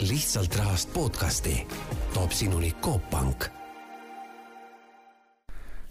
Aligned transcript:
lihtsalt 0.00 0.56
rahast 0.56 0.94
podcasti. 0.94 1.66
toob 2.14 2.30
sinuni 2.30 2.74
Coop 2.82 3.10
Pank. 3.10 3.44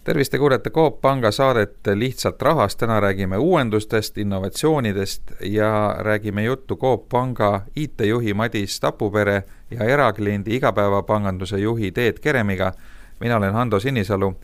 Tervist, 0.04 0.30
te 0.30 0.38
kuulete 0.38 0.70
Coop 0.70 1.00
Panga 1.00 1.30
saadet 1.30 1.78
Lihtsalt 1.94 2.42
rahast, 2.42 2.78
täna 2.78 3.00
räägime 3.00 3.36
uuendustest, 3.36 4.18
innovatsioonidest 4.18 5.22
ja 5.40 5.96
räägime 5.98 6.44
juttu 6.44 6.76
Coop 6.76 7.08
Panga 7.08 7.60
IT-juhi 7.76 8.34
Madis 8.34 8.80
Tapupere 8.80 9.42
ja 9.70 9.84
erakliendi 9.84 10.56
igapäevapanganduse 10.56 11.58
juhi 11.58 11.92
Teet 11.92 12.18
Keremiga. 12.18 12.72
mina 13.20 13.36
olen 13.36 13.52
Hando 13.52 13.80
Sinisalu 13.80 14.36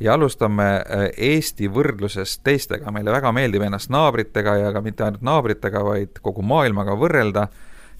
ja 0.00 0.14
alustame 0.14 0.74
äh, 0.74 0.82
Eesti 1.16 1.68
võrdlusest 1.68 2.40
teistega, 2.44 2.90
meile 2.90 3.10
väga 3.10 3.32
meeldib 3.32 3.62
ennast 3.62 3.90
naabritega 3.90 4.56
ja 4.56 4.72
ka 4.72 4.80
mitte 4.80 5.04
ainult 5.04 5.22
naabritega, 5.22 5.84
vaid 5.84 6.18
kogu 6.22 6.42
maailmaga 6.42 6.92
võrrelda 6.96 7.48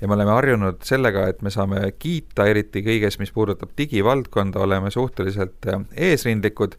ja 0.00 0.08
me 0.08 0.14
oleme 0.14 0.30
harjunud 0.30 0.82
sellega, 0.84 1.26
et 1.30 1.42
me 1.42 1.50
saame 1.50 1.80
kiita, 1.98 2.46
eriti 2.50 2.82
kõiges, 2.84 3.18
mis 3.20 3.32
puudutab 3.32 3.72
digivaldkonda, 3.78 4.60
oleme 4.60 4.90
suhteliselt 4.90 5.68
äh, 5.72 5.82
eesrindlikud. 6.10 6.76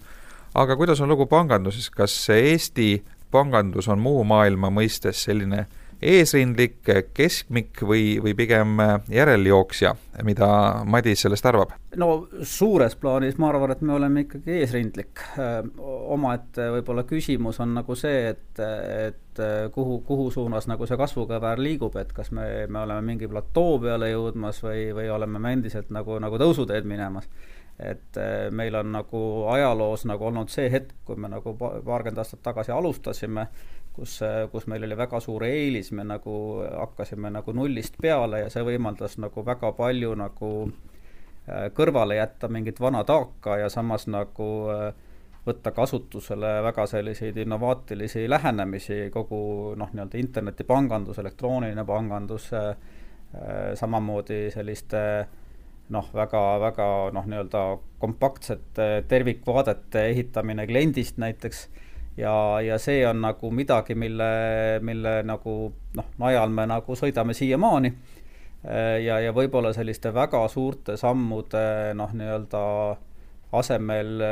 Aga 0.58 0.78
kuidas 0.78 1.02
on 1.02 1.10
lugu 1.10 1.28
panganduses, 1.30 1.90
kas 1.94 2.16
Eesti 2.34 3.04
pangandus 3.32 3.88
on 3.92 4.00
muu 4.02 4.24
maailma 4.26 4.72
mõistes 4.74 5.26
selline 5.28 5.66
eesrindlik, 6.02 6.80
keskmik 7.14 7.82
või, 7.82 8.18
või 8.24 8.34
pigem 8.38 8.78
järeljooksja, 9.12 9.96
mida 10.28 10.50
Madis 10.86 11.26
sellest 11.26 11.46
arvab? 11.50 11.74
no 11.98 12.28
suures 12.46 12.96
plaanis 13.00 13.40
ma 13.42 13.50
arvan, 13.50 13.74
et 13.74 13.82
me 13.82 13.96
oleme 13.96 14.26
ikkagi 14.26 14.60
eesrindlik. 14.62 15.24
omaette 16.18 16.70
võib-olla 16.78 17.08
küsimus 17.10 17.60
on 17.64 17.74
nagu 17.80 17.96
see, 17.98 18.34
et, 18.34 18.62
et 18.62 19.44
kuhu, 19.74 20.02
kuhu 20.06 20.30
suunas 20.32 20.68
nagu 20.70 20.86
see 20.86 20.98
kasvukõver 20.98 21.62
liigub, 21.62 21.96
et 21.98 22.14
kas 22.14 22.32
me, 22.32 22.68
me 22.70 22.84
oleme 22.86 23.02
mingi 23.14 23.30
platoo 23.32 23.80
peale 23.82 24.12
jõudmas 24.12 24.62
või, 24.64 24.90
või 24.98 25.10
oleme 25.14 25.42
me 25.42 25.54
endiselt 25.58 25.90
nagu, 25.94 26.20
nagu 26.22 26.42
tõusuteed 26.42 26.86
minemas 26.86 27.30
et 27.80 28.18
äh, 28.18 28.52
meil 28.52 28.76
on 28.76 28.92
nagu 28.92 29.20
ajaloos 29.54 30.06
nagu 30.10 30.26
olnud 30.32 30.50
see 30.50 30.70
hetk, 30.74 30.96
kui 31.06 31.20
me 31.22 31.30
nagu 31.30 31.54
paarkümmend 31.60 32.22
aastat 32.24 32.42
tagasi 32.46 32.74
alustasime, 32.74 33.48
kus, 33.98 34.20
äh, 34.26 34.46
kus 34.52 34.68
meil 34.72 34.86
oli 34.88 34.98
väga 34.98 35.20
suur 35.24 35.44
eelis, 35.48 35.92
me 35.92 36.06
nagu 36.08 36.36
hakkasime 36.64 37.32
nagu 37.34 37.54
nullist 37.54 37.98
peale 38.02 38.46
ja 38.46 38.52
see 38.54 38.64
võimaldas 38.66 39.18
nagu 39.22 39.44
väga 39.46 39.74
palju 39.78 40.14
nagu 40.22 40.52
äh, 40.68 41.68
kõrvale 41.76 42.20
jätta 42.20 42.50
mingit 42.54 42.80
vana 42.80 43.04
taaka 43.04 43.58
ja 43.64 43.70
samas 43.74 44.08
nagu 44.08 44.50
võtta 45.48 45.72
kasutusele 45.72 46.58
väga 46.66 46.86
selliseid 46.92 47.38
innovaatilisi 47.40 48.26
lähenemisi 48.30 49.08
kogu 49.14 49.74
noh, 49.80 49.92
nii-öelda 49.94 50.20
internetipangandus, 50.20 51.22
elektrooniline 51.24 51.86
pangandus, 51.88 52.50
samamoodi 53.80 54.42
selliste 54.52 55.04
äh, 55.22 55.30
noh, 55.94 56.08
väga, 56.14 56.42
väga 56.62 56.88
noh, 57.16 57.28
nii-öelda 57.30 57.64
kompaktsete 58.02 58.88
tervikvaadete 59.10 60.08
ehitamine 60.12 60.68
kliendist 60.68 61.20
näiteks 61.22 61.68
ja, 62.18 62.36
ja 62.62 62.78
see 62.82 63.02
on 63.08 63.22
nagu 63.22 63.52
midagi, 63.54 63.96
mille, 63.96 64.30
mille 64.82 65.20
nagu 65.28 65.58
noh, 65.98 66.14
najal 66.22 66.54
me 66.54 66.68
nagu 66.70 66.98
sõidame 66.98 67.36
siiamaani. 67.38 67.94
ja, 69.04 69.20
ja 69.22 69.34
võib-olla 69.34 69.70
selliste 69.74 70.10
väga 70.14 70.42
suurte 70.50 70.98
sammude 70.98 71.94
noh, 71.96 72.14
nii-öelda 72.18 72.62
asemel 73.58 74.24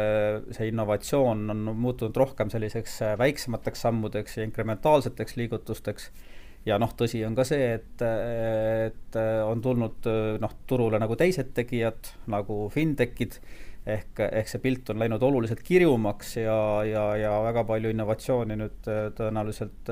see 0.51 0.67
innovatsioon 0.71 1.45
on 1.53 1.61
muutunud 1.77 2.17
rohkem 2.17 2.49
selliseks 2.51 2.97
väiksemateks 3.21 3.85
sammudeks 3.85 4.37
ja 4.37 4.47
inkrementaalseteks 4.49 5.37
liigutusteks 5.39 6.09
ja 6.65 6.79
noh, 6.81 6.91
tõsi 6.97 7.21
on 7.27 7.35
ka 7.37 7.45
see, 7.47 7.75
et, 7.77 8.01
et 8.01 9.19
on 9.45 9.61
tulnud 9.61 10.09
noh, 10.41 10.57
turule 10.67 10.99
nagu 11.01 11.17
teised 11.19 11.53
tegijad 11.57 12.11
nagu 12.31 12.65
fintech'id. 12.73 13.39
Ehk, 13.85 14.17
ehk 14.17 14.47
see 14.49 14.61
pilt 14.63 14.89
on 14.89 14.97
läinud 14.97 15.21
oluliselt 15.21 15.59
kirjumaks 15.61 16.39
ja, 16.39 16.57
ja, 16.89 17.03
ja 17.21 17.35
väga 17.45 17.61
palju 17.69 17.91
innovatsiooni 17.93 18.57
nüüd 18.57 18.87
tõenäoliselt 19.13 19.91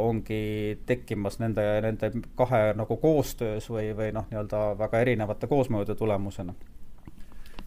ongi 0.00 0.78
tekkimas 0.88 1.36
nende, 1.40 1.66
nende 1.84 2.08
kahe 2.36 2.70
nagu 2.76 2.96
koostöös 3.00 3.68
või, 3.68 3.90
või 3.96 4.08
noh, 4.16 4.24
nii-öelda 4.30 4.62
väga 4.80 5.04
erinevate 5.04 5.52
koosmõjude 5.52 5.98
tulemusena 6.00 6.56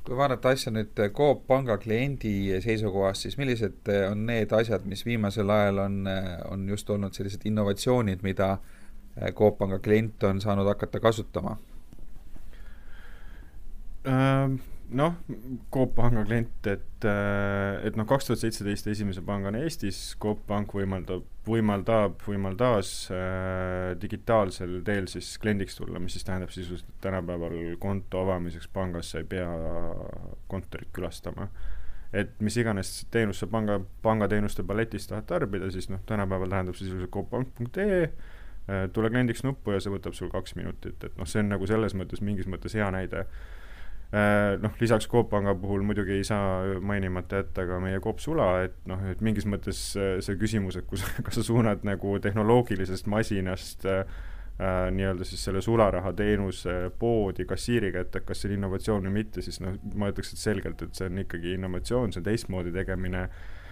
kui 0.06 0.18
vaadata 0.18 0.52
asja 0.54 0.72
nüüd 0.74 1.00
Coop 1.18 1.48
Panga 1.48 1.80
kliendi 1.82 2.54
seisukohast, 2.62 3.26
siis 3.26 3.40
millised 3.42 3.90
on 4.10 4.26
need 4.28 4.54
asjad, 4.54 4.86
mis 4.86 5.02
viimasel 5.06 5.50
ajal 5.50 5.82
on, 5.88 6.04
on 6.52 6.68
just 6.70 6.90
olnud 6.90 7.18
sellised 7.18 7.46
innovatsioonid, 7.50 8.22
mida 8.26 8.58
Coop 9.34 9.58
Panga 9.58 9.80
klient 9.80 10.24
on 10.30 10.42
saanud 10.44 10.70
hakata 10.70 11.02
kasutama 11.02 11.58
ähm.? 14.06 14.62
Noh, 14.90 15.16
Coop 15.74 15.96
Panga 15.96 16.24
klient, 16.26 16.68
et, 16.70 17.06
äh, 17.08 17.86
et 17.88 17.96
noh, 17.98 18.06
kaks 18.08 18.30
tuhat 18.30 18.42
seitseteist 18.42 18.88
esimese 18.92 19.24
pangana 19.26 19.62
Eestis 19.66 20.00
Coop 20.22 20.44
Pank 20.50 20.76
võimaldab, 20.78 21.26
võimaldab, 21.48 22.20
võimaldas 22.26 22.92
äh, 23.14 23.94
digitaalsel 24.02 24.78
teel 24.86 25.10
siis 25.12 25.36
kliendiks 25.42 25.80
tulla, 25.80 26.02
mis 26.02 26.18
siis 26.18 26.28
tähendab 26.28 26.54
sisuliselt, 26.54 26.92
et 26.92 27.02
tänapäeval 27.08 27.58
konto 27.82 28.22
avamiseks 28.26 28.70
pangas 28.74 29.14
sa 29.14 29.24
ei 29.24 29.30
pea 29.36 29.50
kontorit 30.52 30.92
külastama. 30.94 31.50
et 32.16 32.32
mis 32.40 32.56
iganes 32.56 33.08
teenust 33.12 33.44
sa 33.44 33.48
panga, 33.52 33.80
pangateenuste 34.06 34.64
paletist 34.64 35.10
tahad 35.12 35.26
tarbida, 35.28 35.68
siis 35.72 35.90
noh, 35.90 36.00
tänapäeval 36.06 36.54
tähendab 36.54 36.78
sisuliselt 36.80 37.12
cooppank.ee 37.12 38.02
äh, 38.06 38.88
tule 38.94 39.10
kliendiks 39.10 39.44
nuppu 39.44 39.76
ja 39.76 39.82
see 39.84 39.92
võtab 39.92 40.16
sul 40.16 40.32
kaks 40.32 40.56
minutit, 40.56 41.04
et 41.04 41.18
noh, 41.18 41.28
see 41.28 41.42
on 41.44 41.52
nagu 41.52 41.68
selles 41.68 41.98
mõttes 41.98 42.24
mingis 42.24 42.48
mõttes 42.48 42.78
hea 42.78 42.88
näide 42.94 43.26
noh, 44.62 44.76
lisaks 44.80 45.10
Coop 45.12 45.30
Panga 45.30 45.56
puhul 45.60 45.84
muidugi 45.84 46.20
ei 46.20 46.24
saa 46.24 46.78
mainimata 46.80 47.42
jätta 47.42 47.66
ka 47.68 47.80
meie 47.84 48.00
Coop 48.04 48.22
Sula, 48.24 48.62
et 48.68 48.78
noh, 48.88 49.02
et 49.12 49.24
mingis 49.26 49.48
mõttes 49.50 49.82
äh, 50.00 50.16
see 50.24 50.38
küsimus, 50.40 50.78
et 50.80 50.88
kus, 50.88 51.04
kas 51.26 51.40
sa 51.40 51.44
suunad 51.44 51.84
nagu 51.88 52.16
tehnoloogilisest 52.24 53.10
masinast 53.12 53.88
äh, 53.90 54.06
äh, 54.60 54.78
nii-öelda 54.96 55.28
siis 55.28 55.44
selle 55.50 55.64
sularahateenuse 55.66 56.78
poodi 57.00 57.48
kassiiri 57.50 57.92
kätte, 57.96 58.24
kas 58.24 58.44
see 58.44 58.54
on 58.54 58.60
innovatsioon 58.60 59.10
või 59.10 59.20
mitte, 59.20 59.44
siis 59.46 59.60
noh, 59.64 59.76
ma 60.00 60.14
ütleks, 60.14 60.34
et 60.36 60.44
selgelt, 60.46 60.86
et 60.86 60.96
see 60.96 61.12
on 61.12 61.26
ikkagi 61.26 61.58
innovatsioon, 61.60 62.16
see 62.16 62.24
on 62.24 62.30
teistmoodi 62.30 62.76
tegemine. 62.76 63.28
äh, 63.28 63.54
Äh, 63.56 63.64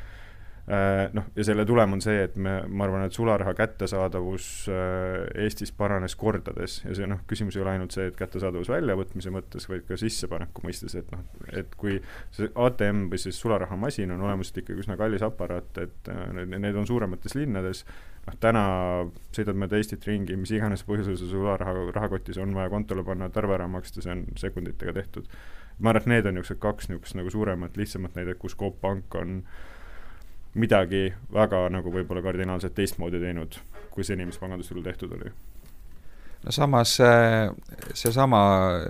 noh, 0.68 1.26
ja 1.36 1.44
selle 1.44 1.66
tulem 1.68 1.98
on 1.98 2.02
see, 2.04 2.22
et 2.24 2.36
me, 2.40 2.54
ma 2.72 2.86
arvan, 2.86 3.04
et 3.04 3.16
sularaha 3.16 3.52
kättesaadavus 3.58 4.46
äh, 4.72 5.44
Eestis 5.44 5.74
paranes 5.76 6.16
kordades 6.16 6.78
ja 6.86 6.96
see 6.96 7.08
noh, 7.10 7.20
küsimus 7.28 7.58
ei 7.58 7.64
ole 7.66 7.74
ainult 7.74 7.96
see, 7.96 8.06
et 8.08 8.16
kättesaadavus 8.16 8.72
väljavõtmise 8.72 9.34
mõttes, 9.36 9.68
vaid 9.68 9.84
ka 9.90 9.98
sissepaneku 10.00 10.64
mõistes, 10.64 10.96
et 10.96 11.10
noh, 11.12 11.26
et 11.52 11.76
kui 11.80 11.98
see 12.32 12.48
ATM 12.56 13.10
või 13.12 13.20
siis 13.20 13.42
sularahamasin 13.44 14.16
on 14.16 14.24
olemuselt 14.24 14.62
ikkagi 14.64 14.86
üsna 14.86 14.96
kallis 15.00 15.26
aparaat, 15.28 15.82
et 15.84 16.12
äh, 16.14 16.24
need, 16.46 16.80
on 16.80 16.88
suuremates 16.88 17.36
linnades, 17.36 17.84
noh, 18.30 18.40
täna 18.40 18.64
sõidad 19.36 19.60
mööda 19.60 19.82
Eestit 19.82 20.08
ringi, 20.08 20.40
mis 20.40 20.56
iganes 20.56 20.86
põhjusel 20.88 21.20
see 21.20 21.34
sularaha 21.34 21.90
rahakotis 21.92 22.40
on 22.40 22.56
vaja 22.56 22.72
kontole 22.72 23.04
panna, 23.04 23.28
et 23.28 23.44
arve 23.44 23.60
ära 23.60 23.68
maksta, 23.68 24.00
see 24.06 24.16
on 24.16 24.24
sekunditega 24.40 24.96
tehtud. 24.96 25.28
ma 25.84 25.92
arvan, 25.92 26.06
et 26.06 26.08
need 26.08 26.32
on 26.32 26.36
niisugused 26.38 26.64
kaks 26.64 26.88
niisugust 26.88 27.20
nagu 27.20 27.32
suuremat, 27.34 27.76
lihtsamat 27.76 28.16
näidet, 28.16 28.40
kus 28.40 28.56
Coop 28.56 28.80
Pank 28.80 29.16
on 29.20 29.40
äh, 29.42 29.62
midagi 30.54 31.08
väga 31.34 31.66
nagu 31.74 31.92
võib-olla 31.94 32.22
kardinaalselt 32.22 32.76
teistmoodi 32.78 33.22
teinud, 33.22 33.58
kui 33.94 34.06
seni, 34.06 34.26
mis 34.26 34.38
pangandusturul 34.38 34.84
tehtud 34.86 35.16
oli. 35.18 35.32
no 36.44 36.52
samas 36.52 36.98
seesama 37.94 38.44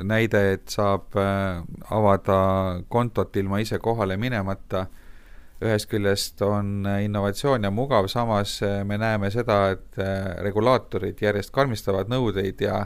näide, 0.04 0.42
et 0.58 0.74
saab 0.74 1.16
äh, 1.20 1.62
avada 1.92 2.40
kontot 2.90 3.36
ilma 3.38 3.62
ise 3.64 3.80
kohale 3.80 4.18
minemata, 4.18 4.88
ühest 5.64 5.88
küljest 5.88 6.42
on 6.44 6.84
innovatsioon 7.06 7.64
ja 7.64 7.72
mugav, 7.72 8.10
samas 8.12 8.58
äh, 8.64 8.82
me 8.84 8.98
näeme 8.98 9.32
seda, 9.32 9.70
et 9.78 10.02
äh, 10.02 10.34
regulaatorid 10.44 11.22
järjest 11.24 11.54
karmistavad 11.56 12.12
nõudeid 12.12 12.62
ja 12.66 12.86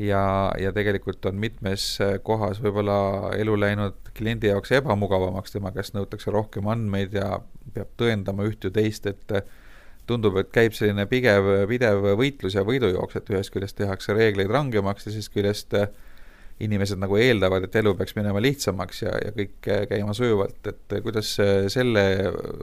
ja, 0.00 0.52
ja 0.60 0.72
tegelikult 0.76 1.24
on 1.24 1.38
mitmes 1.40 1.98
kohas 2.22 2.58
võib-olla 2.60 3.30
elu 3.36 3.54
läinud 3.56 4.10
kliendi 4.16 4.50
jaoks 4.50 4.74
ebamugavamaks, 4.76 5.54
tema 5.54 5.72
käest 5.72 5.94
nõutakse 5.96 6.32
rohkem 6.32 6.68
andmeid 6.68 7.16
ja 7.16 7.38
peab 7.76 7.92
tõendama 8.00 8.48
üht 8.48 8.66
ja 8.66 8.72
teist, 8.74 9.06
et 9.06 9.36
tundub, 10.06 10.38
et 10.40 10.50
käib 10.54 10.74
selline 10.76 11.06
pigev, 11.10 11.48
pidev 11.70 12.12
võitlus 12.18 12.56
ja 12.56 12.64
võidujooks, 12.66 13.18
et 13.18 13.30
ühest 13.34 13.54
küljest 13.54 13.78
tehakse 13.78 14.14
reegleid 14.16 14.50
rangemaks, 14.52 15.06
teisest 15.06 15.32
küljest 15.34 15.74
inimesed 16.62 17.00
nagu 17.02 17.18
eeldavad, 17.20 17.66
et 17.66 17.78
elu 17.82 17.92
peaks 17.98 18.16
minema 18.16 18.40
lihtsamaks 18.40 19.02
ja, 19.02 19.14
ja 19.26 19.32
kõik 19.36 19.70
käima 19.90 20.14
sujuvalt, 20.16 20.60
et 20.70 20.98
kuidas 21.04 21.34
selle 21.72 22.04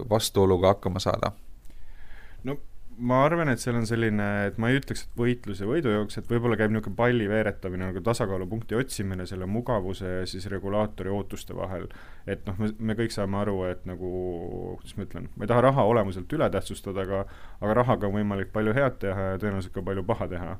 vastuoluga 0.09 0.73
hakkama 0.73 1.03
saada? 1.03 1.33
no 2.43 2.57
ma 2.97 3.23
arvan, 3.25 3.49
et 3.49 3.61
seal 3.61 3.77
on 3.79 3.87
selline, 3.89 4.27
et 4.47 4.59
ma 4.61 4.69
ei 4.69 4.77
ütleks, 4.79 5.05
et 5.05 5.17
võitlus 5.19 5.63
ja 5.63 5.67
võidujooks, 5.69 6.19
et 6.19 6.29
võib-olla 6.29 6.57
käib 6.59 6.73
niisugune 6.73 6.97
palli 6.99 7.27
veeretamine, 7.29 7.89
nagu 7.89 8.03
tasakaalupunkti 8.05 8.77
otsimine 8.77 9.25
selle 9.29 9.47
mugavuse 9.49 10.11
ja 10.19 10.27
siis 10.29 10.45
regulaatori 10.51 11.11
ootuste 11.13 11.55
vahel. 11.57 11.89
et 12.27 12.45
noh, 12.47 12.59
me, 12.59 12.71
me 12.79 12.97
kõik 12.99 13.15
saame 13.15 13.41
aru, 13.41 13.57
et 13.71 13.83
nagu, 13.89 14.13
kuidas 14.79 14.97
ma 14.97 15.07
ütlen, 15.07 15.27
ma 15.35 15.47
ei 15.47 15.51
taha 15.51 15.65
raha 15.69 15.87
olemuselt 15.89 16.37
üle 16.37 16.49
tähtsustada, 16.53 17.07
aga 17.07 17.25
aga 17.59 17.81
rahaga 17.81 18.07
on 18.07 18.17
võimalik 18.19 18.53
palju 18.53 18.75
head 18.77 19.01
teha 19.01 19.33
ja 19.33 19.41
tõenäoliselt 19.41 19.75
ka 19.75 19.85
palju 19.89 20.05
paha 20.07 20.29
teha 20.31 20.55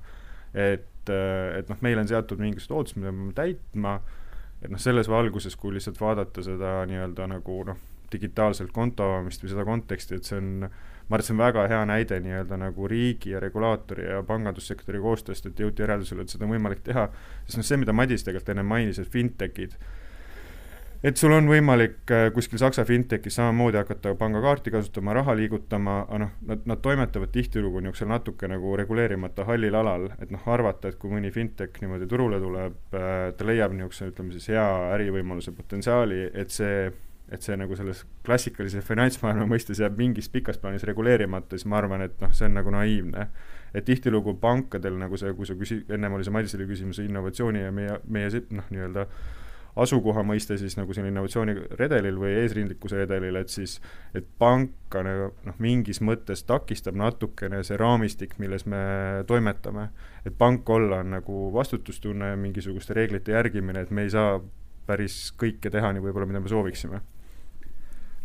et, 0.54 1.10
et 1.10 1.70
noh, 1.70 1.80
meil 1.82 2.00
on 2.00 2.10
seatud 2.10 2.42
mingisugused 2.42 2.76
ootused, 2.78 3.00
mida 3.02 3.12
me 3.12 3.32
peame 3.32 3.38
täitma, 3.38 3.96
et 4.62 4.72
noh, 4.72 4.82
selles 4.82 5.10
valguses, 5.12 5.58
kui 5.60 5.74
lihtsalt 5.76 6.00
vaadata 6.02 6.46
seda 6.46 6.78
nii-öelda 6.90 7.28
nagu 7.34 7.60
noh, 7.72 7.82
digitaalselt 8.14 8.72
konto 8.76 9.10
avamist 9.10 9.44
või 9.44 9.54
seda 9.54 9.66
konteksti, 9.68 10.20
et 10.20 10.30
see 10.30 10.40
on 10.40 10.68
ma 11.10 11.18
arvan, 11.18 11.24
et 11.24 11.28
see 11.28 11.34
on 11.36 11.42
väga 11.42 11.66
hea 11.72 11.82
näide 11.88 12.20
nii-öelda 12.24 12.60
nagu 12.62 12.88
riigi 12.88 13.34
ja 13.34 13.42
regulaatori 13.44 14.06
ja 14.08 14.22
pangandussektori 14.28 15.02
koostööst, 15.04 15.50
et 15.50 15.60
jõuti 15.60 15.84
järeldusele, 15.84 16.24
et 16.24 16.32
seda 16.32 16.48
on 16.48 16.56
võimalik 16.56 16.86
teha, 16.86 17.10
sest 17.48 17.60
noh, 17.60 17.68
see, 17.68 17.82
mida 17.82 17.96
Madis 17.96 18.24
tegelikult 18.24 18.54
enne 18.54 18.64
mainis, 18.68 19.02
et 19.04 19.12
fintech'id, 19.12 19.76
et 21.04 21.20
sul 21.20 21.36
on 21.36 21.50
võimalik 21.52 22.14
äh, 22.16 22.30
kuskil 22.36 22.62
Saksa 22.62 22.86
fintechis 22.88 23.36
samamoodi 23.36 23.82
hakata 23.82 24.16
pangakaarti 24.16 24.72
kasutama, 24.72 25.16
raha 25.20 25.36
liigutama, 25.36 26.00
aga 26.06 26.22
noh, 26.24 26.36
nad, 26.48 26.64
nad 26.72 26.84
toimetavad 26.86 27.34
tihtilugu 27.36 27.84
niisugusel 27.84 28.14
natuke 28.14 28.48
nagu 28.48 28.76
reguleerimata 28.80 29.44
hallil 29.50 29.76
alal, 29.84 30.08
et 30.24 30.32
noh, 30.32 30.52
arvata, 30.56 30.94
et 30.94 31.02
kui 31.02 31.12
mõni 31.12 31.34
fintech 31.36 31.84
niimoodi 31.84 32.08
turule 32.08 32.40
tuleb, 32.40 32.80
äh, 32.96 33.26
ta 33.36 33.50
leiab 33.52 33.76
niisuguse, 33.76 34.14
ütleme 34.14 34.38
siis 34.38 34.54
hea 34.56 34.68
ärivõimaluse 34.96 35.52
potentsiaali, 35.58 36.30
et 36.32 36.56
see 36.56 36.88
et 37.34 37.42
see 37.42 37.56
nagu 37.58 37.76
selles 37.78 38.04
klassikalise 38.26 38.84
finantsmaailma 38.86 39.48
mõistes 39.50 39.82
jääb 39.82 39.98
mingis 39.98 40.30
pikas 40.30 40.60
plaanis 40.62 40.86
reguleerimata, 40.88 41.58
siis 41.58 41.68
ma 41.70 41.80
arvan, 41.82 42.04
et 42.06 42.20
noh, 42.22 42.34
see 42.36 42.48
on 42.50 42.60
nagu 42.60 42.74
naiivne. 42.74 43.28
et 43.74 43.86
tihtilugu 43.86 44.36
pankadel 44.38 45.00
nagu 45.02 45.18
see, 45.18 45.32
kui 45.34 45.48
sa 45.50 45.56
küsi-, 45.58 45.82
ennem 45.90 46.14
oli 46.14 46.26
see 46.26 46.34
Madisele 46.34 46.68
küsimus 46.70 47.00
innovatsiooni 47.02 47.64
ja 47.64 47.72
meie, 47.74 47.96
meie 48.06 48.44
noh, 48.54 48.68
nii-öelda 48.70 49.08
asukoha 49.82 50.22
mõiste 50.22 50.60
siis 50.62 50.76
nagu 50.78 50.94
siin 50.94 51.08
innovatsiooniredelil 51.10 52.20
või 52.22 52.36
eesrindlikkuse 52.44 53.00
redelil, 53.02 53.40
et 53.42 53.50
siis, 53.50 53.80
et 54.14 54.28
panka 54.38 55.02
nagu 55.02 55.32
noh, 55.48 55.58
mingis 55.58 56.04
mõttes 56.06 56.46
takistab 56.46 57.00
natukene 57.02 57.64
see 57.66 57.80
raamistik, 57.82 58.38
milles 58.38 58.68
me 58.70 58.84
toimetame. 59.26 59.90
et 60.26 60.38
pank 60.38 60.70
olla 60.70 61.02
on 61.02 61.10
nagu 61.18 61.50
vastutustunne 61.54 62.30
ja 62.30 62.38
mingisuguste 62.38 62.94
reeglite 62.94 63.34
järgimine, 63.34 63.82
et 63.82 63.92
me 63.92 64.06
ei 64.06 64.14
saa 64.14 64.38
päris 64.86 65.34
kõike 65.40 65.72
teha 65.72 65.92
nii 65.94 66.06
võib-olla, 66.06 66.30
mida 66.30 66.40
me 66.40 66.54
sooviksime 66.54 67.02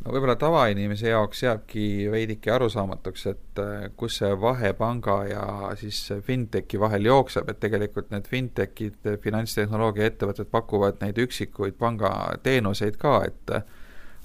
no 0.04 0.12
võib-olla 0.14 0.36
tavainimese 0.38 1.10
jaoks 1.12 1.42
jääbki 1.42 1.86
veidike 2.12 2.52
arusaamatuks, 2.54 3.26
et 3.32 3.62
äh, 3.62 3.88
kus 3.96 4.20
see 4.22 4.30
vahe 4.40 4.72
panga 4.78 5.18
ja 5.28 5.48
siis 5.80 6.00
fintechi 6.26 6.80
vahel 6.80 7.08
jookseb, 7.10 7.48
et 7.50 7.60
tegelikult 7.60 8.12
need 8.14 8.28
fintechid, 8.30 9.10
finantstehnoloogia 9.24 10.12
ettevõtted 10.12 10.50
pakuvad 10.52 11.02
neid 11.02 11.18
üksikuid 11.24 11.78
pangateenuseid 11.80 13.00
ka, 13.00 13.20
et 13.28 13.54
äh, 13.58 13.66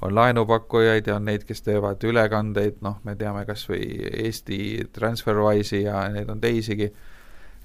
on 0.04 0.16
laenupakkujaid 0.16 1.08
ja 1.08 1.16
on 1.16 1.26
neid, 1.26 1.46
kes 1.48 1.64
teevad 1.64 2.04
ülekandeid, 2.04 2.82
noh, 2.84 3.00
me 3.08 3.16
teame 3.16 3.46
kas 3.48 3.64
või 3.70 3.86
Eesti 4.26 4.60
TransferWise'i 4.94 5.86
ja 5.86 6.08
neid 6.12 6.30
on 6.30 6.42
teisigi, 6.44 6.90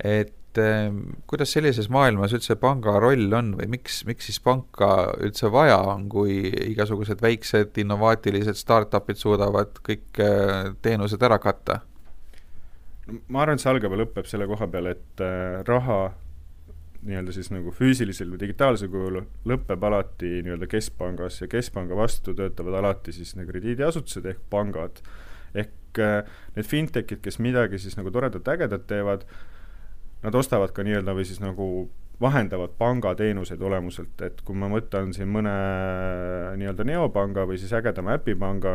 et 0.04 0.37
et 0.48 0.60
eh, 0.62 0.92
kuidas 1.28 1.52
sellises 1.52 1.90
maailmas 1.92 2.32
üldse 2.36 2.56
panga 2.60 2.96
roll 3.02 3.32
on 3.36 3.52
või 3.58 3.68
miks, 3.76 4.00
miks 4.08 4.28
siis 4.30 4.40
panka 4.40 5.12
üldse 5.20 5.50
vaja 5.52 5.76
on, 5.92 6.06
kui 6.08 6.40
igasugused 6.70 7.20
väiksed 7.22 7.76
innovaatilised 7.82 8.56
startup'id 8.56 9.20
suudavad 9.20 9.76
kõik 9.84 10.22
eh, 10.24 10.72
teenused 10.82 11.22
ära 11.22 11.38
katta? 11.42 11.82
ma 13.32 13.42
arvan, 13.42 13.56
et 13.56 13.62
see 13.64 13.70
algab 13.72 13.94
ja 13.94 14.02
lõpeb 14.02 14.26
selle 14.28 14.48
koha 14.48 14.66
peal, 14.68 14.90
et 14.90 15.22
äh, 15.24 15.60
raha 15.64 16.10
nii-öelda 17.08 17.32
siis 17.32 17.48
nagu 17.54 17.72
füüsilisel 17.72 18.28
või 18.32 18.40
digitaalsel 18.42 18.90
kujul 18.92 19.20
lõpeb 19.48 19.84
alati 19.88 20.42
nii-öelda 20.42 20.68
keskpangas 20.68 21.38
ja 21.40 21.48
keskpanga 21.48 21.96
vastu 21.96 22.34
töötavad 22.36 22.80
alati 22.80 23.14
siis 23.16 23.32
need 23.38 23.48
krediidiasutused 23.48 24.26
ehk 24.28 24.42
pangad. 24.50 25.00
ehk 25.54 26.00
need 26.56 26.66
fintech'id, 26.68 27.22
kes 27.24 27.38
midagi 27.40 27.78
siis 27.80 27.96
nagu 27.96 28.10
toredat, 28.12 28.50
ägedat 28.52 28.84
teevad, 28.90 29.24
nad 30.22 30.34
ostavad 30.34 30.72
ka 30.74 30.84
nii-öelda 30.86 31.14
või 31.16 31.26
siis 31.28 31.40
nagu 31.42 31.88
vahendavad 32.20 32.72
pangateenuseid 32.78 33.60
olemuselt, 33.62 34.18
et 34.26 34.40
kui 34.46 34.56
ma 34.58 34.66
võtan 34.72 35.12
siin 35.14 35.30
mõne 35.30 35.52
nii-öelda 36.58 36.86
neopanga 36.88 37.44
või 37.46 37.60
siis 37.62 37.72
ägedama 37.78 38.16
äpipanga, 38.18 38.72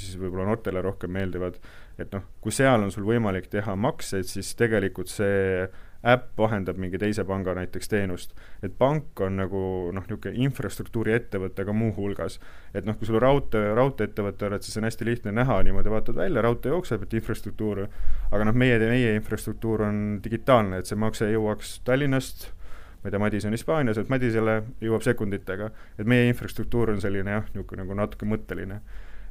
siis 0.00 0.16
võib-olla 0.20 0.48
noortele 0.48 0.82
rohkem 0.84 1.12
meeldivad, 1.12 1.58
et 2.00 2.16
noh, 2.16 2.24
kui 2.40 2.54
seal 2.54 2.86
on 2.86 2.94
sul 2.94 3.04
võimalik 3.08 3.50
teha 3.52 3.76
makseid, 3.76 4.28
siis 4.30 4.54
tegelikult 4.56 5.12
see 5.12 5.68
äpp 6.06 6.38
vahendab 6.38 6.78
mingi 6.78 6.98
teise 6.98 7.24
panga 7.26 7.54
näiteks 7.58 7.88
teenust. 7.88 8.34
et 8.62 8.74
pank 8.78 9.20
on 9.20 9.36
nagu 9.36 9.60
noh, 9.92 10.04
niisugune 10.06 10.44
infrastruktuuriettevõte 10.46 11.64
ka 11.64 11.72
muuhulgas. 11.72 12.38
et 12.74 12.86
noh, 12.86 12.96
kui 12.98 13.06
sul 13.06 13.18
raudtee, 13.18 13.74
raudteeettevõte 13.74 14.46
oled, 14.46 14.62
siis 14.62 14.76
on 14.78 14.86
hästi 14.86 15.04
lihtne 15.04 15.32
näha, 15.32 15.62
niimoodi 15.62 15.90
vaatad 15.90 16.14
välja, 16.14 16.42
raudtee 16.42 16.70
jookseb, 16.70 17.02
et 17.02 17.18
infrastruktuur, 17.18 17.86
aga 18.30 18.44
noh, 18.44 18.54
meie, 18.54 18.78
meie 18.78 19.16
infrastruktuur 19.18 19.82
on 19.88 19.98
digitaalne, 20.24 20.78
et 20.78 20.86
see 20.86 20.98
makse 20.98 21.32
jõuaks 21.32 21.80
Tallinnast 21.84 22.52
ma 22.98 23.08
ei 23.08 23.10
tea, 23.10 23.18
Madis 23.22 23.44
on 23.46 23.54
Hispaanias, 23.54 23.98
et 23.98 24.08
Madisele 24.10 24.62
jõuab 24.82 25.04
sekunditega. 25.06 25.70
et 25.98 26.06
meie 26.06 26.28
infrastruktuur 26.28 26.90
on 26.90 27.00
selline 27.00 27.30
jah, 27.30 27.44
niisugune 27.54 27.82
nagu 27.82 27.94
natuke 27.94 28.26
mõtteline. 28.26 28.80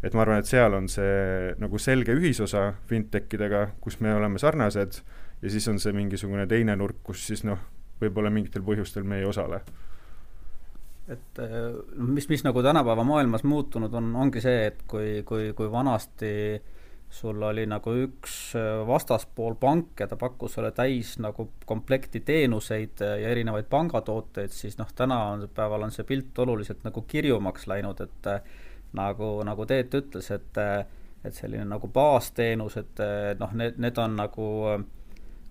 et 0.04 0.14
ma 0.14 0.22
arvan, 0.22 0.40
et 0.40 0.46
seal 0.46 0.74
on 0.74 0.88
see 0.88 1.56
nagu 1.60 1.78
selge 1.78 2.14
ühisosa 2.14 2.74
fintech 2.88 3.34
idega, 3.34 3.72
kus 3.82 4.00
me 4.00 4.14
oleme 4.14 4.38
sarnased 4.38 5.02
ja 5.42 5.52
siis 5.54 5.68
on 5.68 5.80
see 5.80 5.94
mingisugune 5.96 6.48
teine 6.50 6.76
nurk, 6.80 7.02
kus 7.06 7.28
siis 7.30 7.44
noh, 7.48 7.60
võib-olla 8.02 8.32
mingitel 8.34 8.66
põhjustel 8.66 9.06
me 9.08 9.22
ei 9.22 9.28
osale. 9.28 9.62
Et 11.08 11.40
noh, 11.40 12.08
mis, 12.12 12.28
mis 12.28 12.44
nagu 12.44 12.64
tänapäeva 12.64 13.06
maailmas 13.08 13.46
muutunud 13.48 13.94
on, 13.96 14.10
ongi 14.26 14.44
see, 14.44 14.66
et 14.72 14.82
kui, 14.92 15.22
kui, 15.28 15.54
kui 15.56 15.70
vanasti 15.72 16.32
sul 17.10 17.40
oli 17.48 17.64
nagu 17.70 17.94
üks 18.04 18.34
äh, 18.60 18.82
vastaspool 18.88 19.56
pank 19.56 20.02
ja 20.04 20.10
ta 20.12 20.18
pakkus 20.20 20.58
sulle 20.58 20.74
täis 20.76 21.14
nagu 21.24 21.46
komplekti 21.66 22.20
teenuseid 22.28 23.00
äh, 23.06 23.14
ja 23.22 23.30
erinevaid 23.32 23.70
pangatooteid, 23.72 24.52
siis 24.52 24.76
noh, 24.82 24.92
tänapäeval 24.96 25.88
on 25.88 25.96
see 25.96 26.04
pilt 26.08 26.40
oluliselt 26.44 26.84
nagu 26.84 27.06
kirjumaks 27.08 27.70
läinud, 27.72 28.04
et 28.04 28.30
nagu, 28.98 29.32
nagu 29.48 29.66
Teet 29.70 29.96
ütles, 30.02 30.32
et 30.36 30.64
et 31.26 31.34
selline 31.34 31.66
nagu 31.66 31.88
baasteenus, 31.92 32.78
et 32.78 33.00
noh, 33.40 33.56
need, 33.58 33.80
need 33.82 33.98
on 34.00 34.14
nagu 34.20 34.50
äh, 34.74 34.84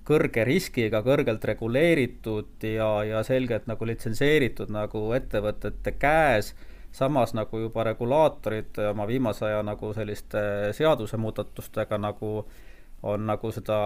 kõrge 0.07 0.45
riskiga, 0.47 1.03
kõrgelt 1.07 1.45
reguleeritud 1.45 2.65
ja, 2.67 2.91
ja 3.07 3.23
selgelt 3.27 3.67
nagu 3.71 3.89
litsenseeritud 3.89 4.71
nagu 4.75 5.09
ettevõtete 5.17 5.97
käes, 5.99 6.53
samas 6.95 7.35
nagu 7.37 7.61
juba 7.61 7.85
regulaatorid 7.91 8.79
oma 8.93 9.07
viimase 9.09 9.49
aja 9.49 9.65
nagu 9.67 9.93
selliste 9.97 10.73
seadusemuudatustega 10.79 11.99
nagu 12.01 12.47
on 13.07 13.27
nagu 13.29 13.51
seda 13.53 13.79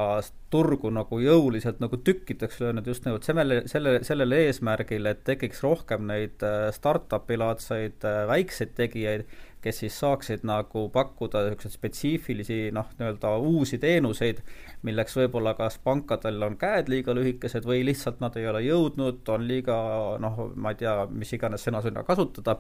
turgu 0.52 0.90
nagu 0.94 1.18
jõuliselt 1.20 1.80
nagu 1.82 1.98
tükkideks 2.06 2.60
löönud 2.62 2.86
just 2.86 3.04
nimelt 3.04 3.26
selle, 3.26 3.62
selle, 3.70 3.98
sellel 4.06 4.36
eesmärgil, 4.38 5.08
et 5.10 5.24
tekiks 5.26 5.62
rohkem 5.66 6.06
neid 6.08 6.42
äh, 6.46 6.68
startup'i 6.74 7.38
laadseid 7.40 8.06
äh, 8.06 8.22
väikseid 8.30 8.76
tegijaid 8.78 9.26
kes 9.62 9.82
siis 9.82 9.96
saaksid 10.00 10.44
nagu 10.48 10.86
pakkuda 10.92 11.42
niisuguseid 11.46 11.74
spetsiifilisi 11.76 12.60
noh, 12.76 12.88
nii-öelda 12.98 13.34
uusi 13.44 13.78
teenuseid, 13.82 14.40
milleks 14.86 15.16
võib-olla 15.18 15.54
kas 15.58 15.78
pankadel 15.84 16.42
on 16.46 16.56
käed 16.60 16.88
liiga 16.92 17.14
lühikesed 17.16 17.68
või 17.68 17.84
lihtsalt 17.88 18.22
nad 18.24 18.36
ei 18.40 18.48
ole 18.48 18.64
jõudnud, 18.64 19.20
on 19.28 19.44
liiga 19.48 19.76
noh, 20.22 20.46
ma 20.56 20.72
ei 20.72 20.80
tea, 20.84 20.96
mis 21.12 21.32
iganes 21.36 21.66
sõnasõna 21.66 22.04
kasutada, 22.08 22.56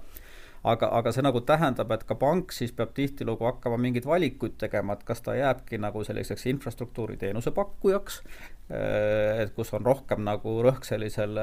aga, 0.64 0.90
aga 1.00 1.12
see 1.14 1.24
nagu 1.24 1.40
tähendab, 1.48 1.92
et 1.96 2.04
ka 2.08 2.16
pank 2.20 2.52
siis 2.52 2.72
peab 2.76 2.92
tihtilugu 2.96 3.48
hakkama 3.48 3.80
mingeid 3.80 4.08
valikuid 4.08 4.58
tegema, 4.60 4.96
et 4.96 5.04
kas 5.08 5.24
ta 5.24 5.36
jääbki 5.38 5.80
nagu 5.80 6.04
selliseks 6.04 6.46
infrastruktuuri 6.52 7.16
teenuse 7.20 7.54
pakkujaks, 7.56 8.22
et 8.70 9.54
kus 9.56 9.72
on 9.76 9.86
rohkem 9.86 10.24
nagu 10.26 10.60
rõhk 10.66 10.84
sellisel 10.88 11.38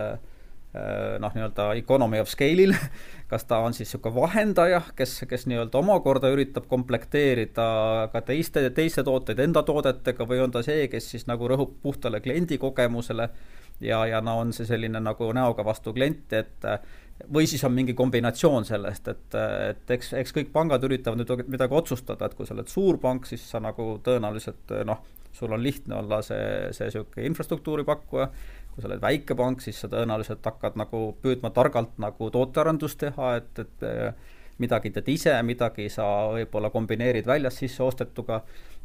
noh, 1.19 1.33
nii-öelda 1.35 1.69
economy 1.79 2.21
of 2.21 2.31
scale'il 2.31 2.75
kas 3.31 3.45
ta 3.47 3.59
on 3.65 3.75
siis 3.75 3.89
niisugune 3.89 4.15
vahendaja, 4.15 4.81
kes, 4.95 5.19
kes 5.29 5.47
nii-öelda 5.51 5.81
omakorda 5.81 6.31
üritab 6.31 6.67
komplekteerida 6.71 7.67
ka 8.13 8.21
teiste, 8.27 8.63
teiste 8.75 9.03
tooteid 9.07 9.39
enda 9.43 9.63
toodetega 9.67 10.27
või 10.29 10.41
on 10.45 10.53
ta 10.55 10.63
see, 10.65 10.87
kes 10.91 11.11
siis 11.15 11.27
nagu 11.27 11.49
rõhub 11.49 11.77
puhtale 11.83 12.21
kliendi 12.23 12.59
kogemusele 12.61 13.29
ja, 13.83 14.05
ja 14.09 14.21
no 14.21 14.39
on 14.43 14.53
see 14.55 14.67
selline 14.69 15.01
nagu 15.03 15.31
näoga 15.35 15.65
vastu 15.65 15.93
klienti, 15.93 16.39
et 16.39 16.71
või 17.33 17.47
siis 17.49 17.63
on 17.65 17.73
mingi 17.73 17.95
kombinatsioon 17.97 18.65
sellest, 18.67 19.07
et, 19.11 19.37
et 19.71 19.93
eks, 19.97 20.13
eks 20.21 20.33
kõik 20.35 20.51
pangad 20.53 20.83
üritavad 20.85 21.19
nüüd 21.19 21.47
midagi 21.49 21.75
otsustada, 21.77 22.27
et 22.27 22.37
kui 22.37 22.47
sa 22.47 22.55
oled 22.55 22.69
suur 22.71 22.99
pank, 23.01 23.25
siis 23.29 23.43
sa 23.49 23.61
nagu 23.63 23.95
tõenäoliselt 24.05 24.75
noh, 24.87 25.01
sul 25.33 25.53
on 25.53 25.61
lihtne 25.63 25.99
olla 25.99 26.21
see, 26.25 26.69
see 26.73 26.89
niisugune 26.89 27.27
infrastruktuuri 27.29 27.85
pakkuja, 27.87 28.29
kui 28.77 28.83
sa 28.85 28.91
oled 28.91 29.01
väike 29.01 29.33
pank, 29.33 29.63
siis 29.65 29.79
sa 29.81 29.89
tõenäoliselt 29.89 30.45
hakkad 30.45 30.75
nagu 30.77 30.99
püüdma 31.23 31.49
targalt 31.49 31.95
nagu 31.97 32.27
tootearendust 32.29 32.99
teha, 33.01 33.31
et, 33.39 33.63
et 33.63 33.85
eh, 33.89 34.35
midagi 34.61 34.91
teed 34.93 35.09
ise, 35.09 35.33
midagi 35.41 35.87
sa 35.89 36.05
võib-olla 36.35 36.69
kombineerid 36.69 37.25
väljast 37.25 37.63
sisse 37.63 37.81
ostetuga, 37.81 38.43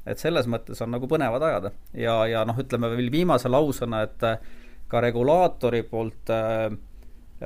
et 0.09 0.17
selles 0.19 0.49
mõttes 0.49 0.81
on 0.81 0.95
nagu 0.97 1.09
põnevad 1.09 1.45
ajad. 1.45 1.69
ja, 1.93 2.17
ja 2.25 2.47
noh, 2.49 2.57
ütleme 2.57 2.89
veel 2.95 3.13
viimase 3.13 3.53
lausena, 3.53 4.01
et 4.09 4.25
ka 4.89 5.05
regulaatori 5.05 5.83
poolt 5.89 6.33
äh, 6.33 6.73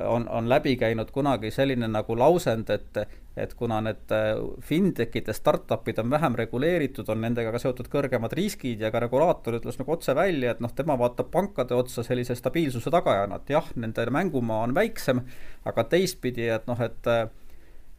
on, 0.05 0.27
on 0.29 0.49
läbi 0.49 0.75
käinud 0.77 1.11
kunagi 1.11 1.51
selline 1.51 1.87
nagu 1.87 2.17
lausend, 2.17 2.69
et 2.69 3.07
et 3.37 3.53
kuna 3.53 3.77
need 3.85 4.11
äh, 4.15 4.31
fintech'id 4.65 5.27
ja 5.29 5.33
startup'id 5.37 5.99
on 6.01 6.09
vähem 6.09 6.35
reguleeritud, 6.39 7.09
on 7.13 7.21
nendega 7.21 7.51
ka 7.53 7.61
seotud 7.61 7.85
kõrgemad 7.93 8.33
riskid 8.33 8.81
ja 8.81 8.89
ka 8.89 9.01
regulaator 9.03 9.59
ütles 9.59 9.77
nagu 9.77 9.93
otse 9.93 10.15
välja, 10.17 10.55
et 10.55 10.63
noh, 10.63 10.73
tema 10.73 10.97
vaatab 10.97 11.29
pankade 11.33 11.77
otsa 11.77 12.01
sellise 12.05 12.35
stabiilsuse 12.35 12.89
tagajana, 12.93 13.37
et 13.37 13.53
jah, 13.53 13.69
nende 13.77 14.07
mängumaa 14.09 14.63
on 14.65 14.73
väiksem, 14.73 15.21
aga 15.69 15.85
teistpidi, 15.91 16.49
et 16.49 16.65
noh, 16.65 16.81
et 16.81 17.11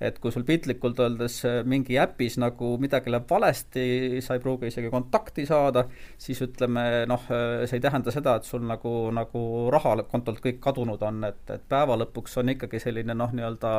et 0.00 0.18
kui 0.22 0.30
sul 0.34 0.44
piltlikult 0.46 1.00
öeldes 1.02 1.40
mingi 1.66 1.98
äpis 1.98 2.38
nagu 2.38 2.76
midagi 2.78 3.10
läheb 3.10 3.26
valesti, 3.30 4.20
sa 4.22 4.36
ei 4.36 4.42
pruugi 4.42 4.70
isegi 4.70 4.90
kontakti 4.92 5.46
saada, 5.48 5.86
siis 6.18 6.42
ütleme 6.46 6.84
noh, 7.10 7.24
see 7.28 7.78
ei 7.78 7.82
tähenda 7.82 8.14
seda, 8.14 8.36
et 8.38 8.46
sul 8.46 8.62
nagu, 8.66 8.94
nagu 9.14 9.42
raha 9.74 9.96
kontolt 10.10 10.42
kõik 10.44 10.60
kadunud 10.62 11.02
on, 11.02 11.24
et, 11.26 11.42
et 11.50 11.64
päeva 11.68 11.98
lõpuks 11.98 12.38
on 12.38 12.54
ikkagi 12.54 12.82
selline 12.82 13.16
noh, 13.18 13.34
nii-öelda 13.34 13.74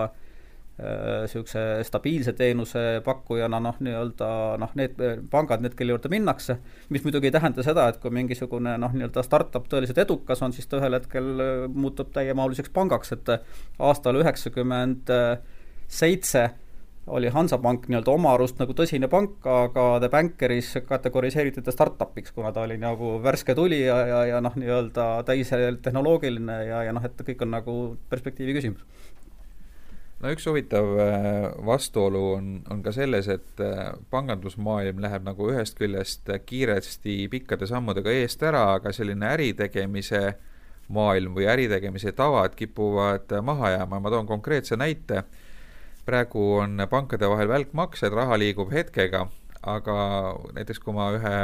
niisuguse 0.79 1.59
äh, 1.59 1.83
stabiilse 1.83 2.33
teenuse 2.33 3.01
pakkujana 3.05 3.59
noh, 3.59 3.75
nii-öelda 3.83 4.29
noh, 4.61 4.71
need 4.79 4.95
pangad, 5.31 5.63
need, 5.63 5.75
kelle 5.75 5.95
juurde 5.95 6.11
minnakse, 6.11 6.55
mis 6.93 7.03
muidugi 7.03 7.27
ei 7.27 7.35
tähenda 7.35 7.65
seda, 7.65 7.89
et 7.91 7.99
kui 7.99 8.13
mingisugune 8.15 8.77
noh, 8.79 8.95
nii-öelda 8.95 9.23
startup 9.25 9.67
tõeliselt 9.71 9.99
edukas 10.05 10.43
on, 10.45 10.55
siis 10.55 10.69
ta 10.71 10.79
ühel 10.79 10.95
hetkel 10.95 11.29
muutub 11.75 12.13
täiemahuliseks 12.15 12.71
pangaks, 12.75 13.11
et 13.17 13.33
aastal 13.89 14.21
üheksakümmend 14.21 15.11
90 15.11 15.58
seitse 15.89 16.49
oli 17.09 17.27
Hansapank 17.27 17.87
nii-öelda 17.89 18.13
oma 18.13 18.33
arust 18.37 18.59
nagu 18.61 18.73
tõsine 18.77 19.09
pank, 19.09 19.41
aga 19.49 19.85
The 20.01 20.09
Bankeris 20.13 20.75
kategoriseeriti 20.85 21.63
ta 21.65 21.73
startup'iks, 21.73 22.33
kuna 22.35 22.51
ta 22.53 22.65
oli 22.67 22.77
nagu 22.81 23.15
värske 23.23 23.55
tuli 23.57 23.81
ja, 23.81 23.97
ja, 24.07 24.19
ja 24.33 24.41
noh, 24.45 24.55
nii-öelda 24.59 25.07
täistehnoloogiline 25.27 26.59
ja, 26.67 26.83
ja 26.87 26.93
noh, 26.95 27.05
et 27.05 27.23
kõik 27.25 27.41
on 27.45 27.55
nagu 27.55 27.77
perspektiivi 28.13 28.53
küsimus. 28.59 28.85
no 30.19 30.35
üks 30.35 30.45
huvitav 30.45 30.91
äh, 31.01 31.49
vastuolu 31.65 32.23
on, 32.35 32.53
on 32.69 32.85
ka 32.85 32.93
selles, 32.93 33.31
et 33.31 33.65
äh, 33.65 33.89
pangandusmaailm 34.13 35.01
läheb 35.01 35.25
nagu 35.25 35.49
ühest 35.49 35.79
küljest 35.81 36.29
kiiresti 36.45 37.23
pikkade 37.31 37.67
sammudega 37.67 38.13
eest 38.21 38.43
ära, 38.43 38.67
aga 38.77 38.93
selline 38.93 39.33
äritegemise 39.33 40.23
maailm 40.93 41.35
või 41.37 41.49
äritegemise 41.49 42.11
tavad 42.17 42.55
kipuvad 42.57 43.39
maha 43.45 43.77
jääma, 43.77 43.99
ma 44.01 44.11
toon 44.13 44.29
konkreetse 44.29 44.77
näite 44.77 45.23
praegu 46.09 46.45
on 46.63 46.87
pankade 46.89 47.29
vahel 47.29 47.51
välkmaksed, 47.51 48.15
raha 48.17 48.39
liigub 48.41 48.73
hetkega, 48.73 49.27
aga 49.69 49.95
näiteks 50.55 50.81
kui 50.81 50.95
ma 50.95 51.11
ühe 51.15 51.35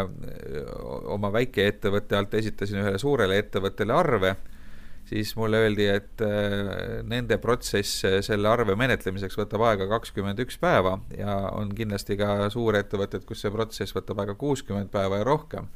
oma 1.13 1.31
väikeettevõtte 1.35 2.17
alt 2.17 2.35
esitasin 2.39 2.81
ühele 2.81 2.99
suurele 3.01 3.39
ettevõttele 3.43 3.93
arve, 3.95 4.35
siis 5.05 5.35
mulle 5.37 5.59
öeldi, 5.61 5.85
et 5.91 6.21
nende 7.05 7.37
protsess 7.43 8.05
selle 8.25 8.49
arve 8.49 8.73
menetlemiseks 8.79 9.37
võtab 9.37 9.67
aega 9.69 9.89
kakskümmend 9.91 10.39
üks 10.41 10.57
päeva 10.61 10.97
ja 11.13 11.35
on 11.53 11.73
kindlasti 11.77 12.17
ka 12.17 12.49
suurettevõtted, 12.53 13.27
kus 13.27 13.43
see 13.45 13.53
protsess 13.53 13.93
võtab 13.95 14.23
aega 14.23 14.37
kuuskümmend 14.39 14.89
päeva 14.93 15.21
ja 15.21 15.27
rohkem. 15.27 15.69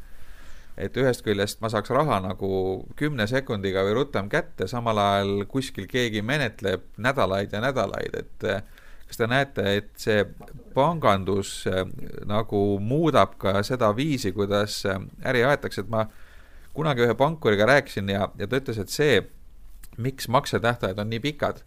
Et 0.79 0.95
ühest 0.95 1.25
küljest 1.25 1.59
ma 1.59 1.67
saaks 1.67 1.91
raha 1.91 2.21
nagu 2.23 2.49
kümne 2.97 3.25
sekundiga 3.27 3.83
või 3.83 3.97
rutem 3.97 4.29
kätte, 4.31 4.63
samal 4.71 4.97
ajal 5.03 5.43
kuskil 5.51 5.89
keegi 5.91 6.21
menetleb 6.23 6.85
nädalaid 6.95 7.51
ja 7.51 7.59
nädalaid, 7.59 8.15
et 8.15 8.45
kas 9.09 9.17
te 9.17 9.27
näete, 9.29 9.65
et 9.79 9.89
see 9.97 10.23
pangandus 10.75 11.63
äh, 11.67 11.81
nagu 12.29 12.61
muudab 12.81 13.35
ka 13.41 13.57
seda 13.65 13.89
viisi, 13.97 14.31
kuidas 14.35 14.83
äh, 14.85 15.01
äri 15.25 15.43
aetakse, 15.47 15.81
et 15.81 15.89
ma 15.89 16.05
kunagi 16.77 17.07
ühe 17.07 17.15
pankuriga 17.17 17.65
rääkisin 17.69 18.11
ja, 18.13 18.29
ja 18.37 18.47
ta 18.47 18.61
ütles, 18.61 18.77
et 18.79 18.93
see, 18.93 19.23
miks 19.97 20.29
maksetähtajad 20.31 21.01
on 21.01 21.09
nii 21.09 21.23
pikad, 21.25 21.63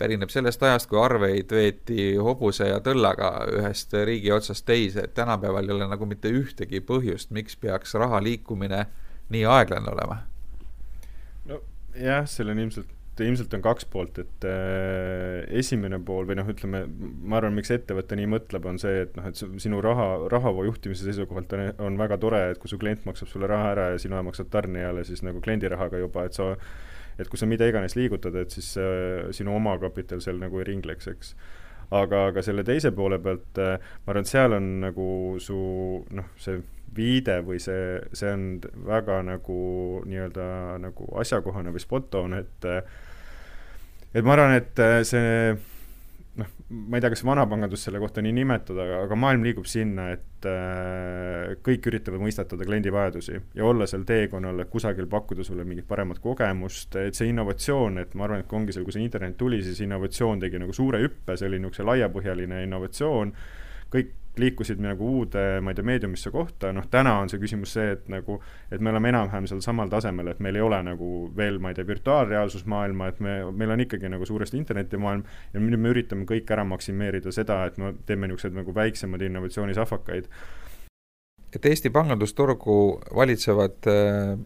pärineb 0.00 0.32
sellest 0.32 0.64
ajast, 0.64 0.88
kui 0.90 1.00
arveid 1.00 1.52
veeti 1.52 2.08
hobuse 2.20 2.70
ja 2.70 2.80
tõllaga 2.84 3.30
ühest 3.52 3.92
riigi 4.08 4.32
otsast 4.32 4.66
teise, 4.68 5.04
et 5.04 5.14
tänapäeval 5.16 5.68
ei 5.68 5.76
ole 5.76 5.88
nagu 5.92 6.08
mitte 6.08 6.32
ühtegi 6.32 6.80
põhjust, 6.84 7.32
miks 7.36 7.56
peaks 7.60 7.94
raha 7.94 8.22
liikumine 8.24 8.86
nii 9.32 9.46
aeglane 9.52 9.92
olema. 9.92 10.20
nojah, 11.46 12.28
seal 12.28 12.52
on 12.52 12.64
ilmselt 12.64 12.95
et 13.16 13.24
ilmselt 13.24 13.54
on 13.56 13.62
kaks 13.64 13.86
poolt, 13.88 14.18
et 14.20 14.44
äh, 14.44 15.46
esimene 15.56 15.96
pool 16.04 16.26
või 16.28 16.36
noh, 16.36 16.48
ütleme, 16.52 16.82
ma 16.86 17.38
arvan, 17.38 17.54
miks 17.56 17.72
ettevõte 17.72 18.18
nii 18.18 18.28
mõtleb, 18.28 18.66
on 18.68 18.80
see, 18.80 19.06
et 19.06 19.16
noh, 19.16 19.28
et 19.30 19.40
sinu 19.40 19.80
raha, 19.84 20.08
rahavoo 20.32 20.66
juhtimise 20.68 21.06
seisukohalt 21.08 21.54
on, 21.56 21.64
on 21.88 21.96
väga 22.00 22.20
tore, 22.20 22.42
et 22.52 22.60
kui 22.60 22.68
su 22.68 22.76
klient 22.80 23.06
maksab 23.08 23.30
sulle 23.32 23.48
raha 23.48 23.72
ära 23.72 23.88
ja 23.94 24.02
sina 24.02 24.20
maksad 24.26 24.52
tarnijale 24.52 25.06
siis 25.08 25.24
nagu 25.24 25.40
kliendi 25.40 25.70
rahaga 25.72 26.02
juba, 26.02 26.26
et 26.28 26.36
sa 26.36 26.52
et 27.16 27.30
kui 27.32 27.40
sa 27.40 27.48
mida 27.48 27.64
iganes 27.64 27.96
liigutad, 27.96 28.36
et 28.36 28.52
siis 28.52 28.74
äh, 28.80 29.30
sinu 29.32 29.56
omakapital 29.56 30.20
seal 30.20 30.36
nagu 30.42 30.60
ei 30.60 30.68
ringleks, 30.68 31.08
eks. 31.14 31.32
Aga, 31.96 32.26
aga 32.32 32.42
selle 32.42 32.64
teise 32.66 32.90
poole 32.92 33.16
pealt 33.22 33.60
äh, 33.62 33.78
ma 34.04 34.12
arvan, 34.12 34.26
et 34.26 34.32
seal 34.32 34.56
on 34.58 34.72
nagu 34.82 35.08
su 35.40 35.56
noh, 36.18 36.32
see 36.42 36.60
viide 36.96 37.40
või 37.44 37.58
see, 37.62 37.98
see 38.16 38.32
on 38.32 38.46
väga 38.86 39.20
nagu 39.26 39.58
nii-öelda 40.06 40.48
nagu 40.82 41.08
asjakohane 41.20 41.74
või 41.74 41.82
spot 41.82 42.14
on, 42.22 42.38
et 42.38 42.68
et 44.16 44.24
ma 44.24 44.36
arvan, 44.36 44.54
et 44.56 44.80
äh, 44.80 45.00
see 45.04 45.56
noh, 46.40 46.48
ma 46.68 46.98
ei 46.98 47.04
tea, 47.04 47.10
kas 47.12 47.22
vanapangandus 47.26 47.84
selle 47.86 48.00
kohta 48.02 48.22
nii 48.24 48.34
nimetada, 48.36 48.86
aga, 49.02 49.18
maailm 49.18 49.44
liigub 49.46 49.68
sinna, 49.70 50.08
et 50.14 50.48
äh, 50.48 51.56
kõik 51.64 51.88
üritavad 51.90 52.22
mõistatada 52.22 52.66
kliendi 52.68 52.92
vajadusi 52.92 53.36
ja 53.36 53.66
olla 53.68 53.88
seal 53.88 54.06
teekonnal, 54.08 54.60
et 54.62 54.72
kusagil 54.72 55.08
pakkuda 55.10 55.46
sulle 55.46 55.66
mingit 55.68 55.88
paremat 55.88 56.20
kogemust, 56.22 56.96
et 57.00 57.18
see 57.18 57.30
innovatsioon, 57.32 58.02
et 58.04 58.16
ma 58.16 58.26
arvan, 58.28 58.44
et 58.44 58.56
ongi 58.58 58.76
seal, 58.76 58.86
kui 58.86 58.96
see 58.96 59.04
internet 59.04 59.38
tuli, 59.40 59.62
siis 59.64 59.80
innovatsioon 59.86 60.42
tegi 60.44 60.60
nagu 60.62 60.76
suure 60.76 61.00
hüppe, 61.04 61.38
see 61.38 61.48
oli 61.50 61.60
niisugune 61.62 61.92
laiapõhjaline 61.92 62.62
innovatsioon, 62.66 63.32
kõik 63.96 64.14
liikusid 64.36 64.80
nagu 64.84 65.06
uude, 65.18 65.42
ma 65.64 65.72
ei 65.72 65.78
tea, 65.78 65.86
meediumisse 65.86 66.30
kohta, 66.32 66.70
noh 66.76 66.86
täna 66.92 67.14
on 67.22 67.30
see 67.32 67.40
küsimus 67.40 67.72
see, 67.76 67.94
et 67.94 68.08
nagu, 68.12 68.38
et 68.72 68.82
me 68.84 68.92
oleme 68.92 69.08
enam-vähem 69.12 69.48
seal 69.48 69.62
samal 69.64 69.90
tasemel, 69.92 70.28
et 70.32 70.42
meil 70.44 70.58
ei 70.58 70.64
ole 70.64 70.80
nagu 70.90 71.10
veel, 71.36 71.58
ma 71.62 71.72
ei 71.72 71.78
tea, 71.78 71.88
virtuaalreaalsusmaailma, 71.88 73.08
et 73.12 73.22
me, 73.24 73.38
meil 73.56 73.72
on 73.72 73.84
ikkagi 73.86 74.10
nagu 74.12 74.28
suuresti 74.28 74.60
internetimaailm 74.60 75.24
ja 75.54 75.62
nüüd 75.62 75.80
me 75.80 75.94
üritame 75.94 76.28
kõik 76.28 76.52
ära 76.52 76.66
maksimeerida 76.68 77.32
seda, 77.32 77.62
et 77.70 77.80
me 77.80 77.94
teeme 78.08 78.28
niisuguseid 78.28 78.60
nagu 78.60 78.76
väiksemaid 78.76 79.24
innovatsioonisahvakaid. 79.30 80.28
et 81.56 81.66
Eesti 81.66 81.88
pangandusturgu 81.90 83.00
valitsevad 83.16 83.88
äh, 83.88 84.36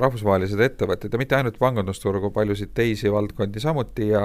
rahvusvahelised 0.00 0.60
ettevõtted 0.60 1.12
ja 1.12 1.18
mitte 1.20 1.36
ainult 1.36 1.58
pangandusturgu, 1.60 2.30
paljusid 2.32 2.72
teisi 2.72 3.12
valdkondi 3.12 3.60
samuti 3.60 4.08
ja 4.14 4.22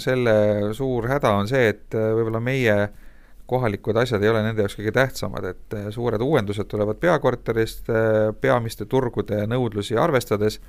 selle 0.00 0.72
suur 0.72 1.08
häda 1.08 1.36
on 1.36 1.48
see, 1.48 1.68
et 1.74 1.92
äh, 1.92 2.14
võib-olla 2.16 2.40
meie 2.40 2.76
äh, 2.86 3.02
kohalikud 3.46 3.96
asjad 3.96 4.22
ei 4.22 4.28
ole 4.32 4.42
nende 4.42 4.64
jaoks 4.64 4.78
kõige 4.78 4.92
tähtsamad, 4.94 5.44
et 5.52 5.76
eh, 5.76 5.88
suured 5.92 6.22
uuendused 6.24 6.68
tulevad 6.70 7.00
peakorterist 7.00 7.90
eh, 7.92 8.32
peamiste 8.40 8.88
turgude 8.88 9.44
nõudlusi 9.50 9.98
arvestades 10.00 10.60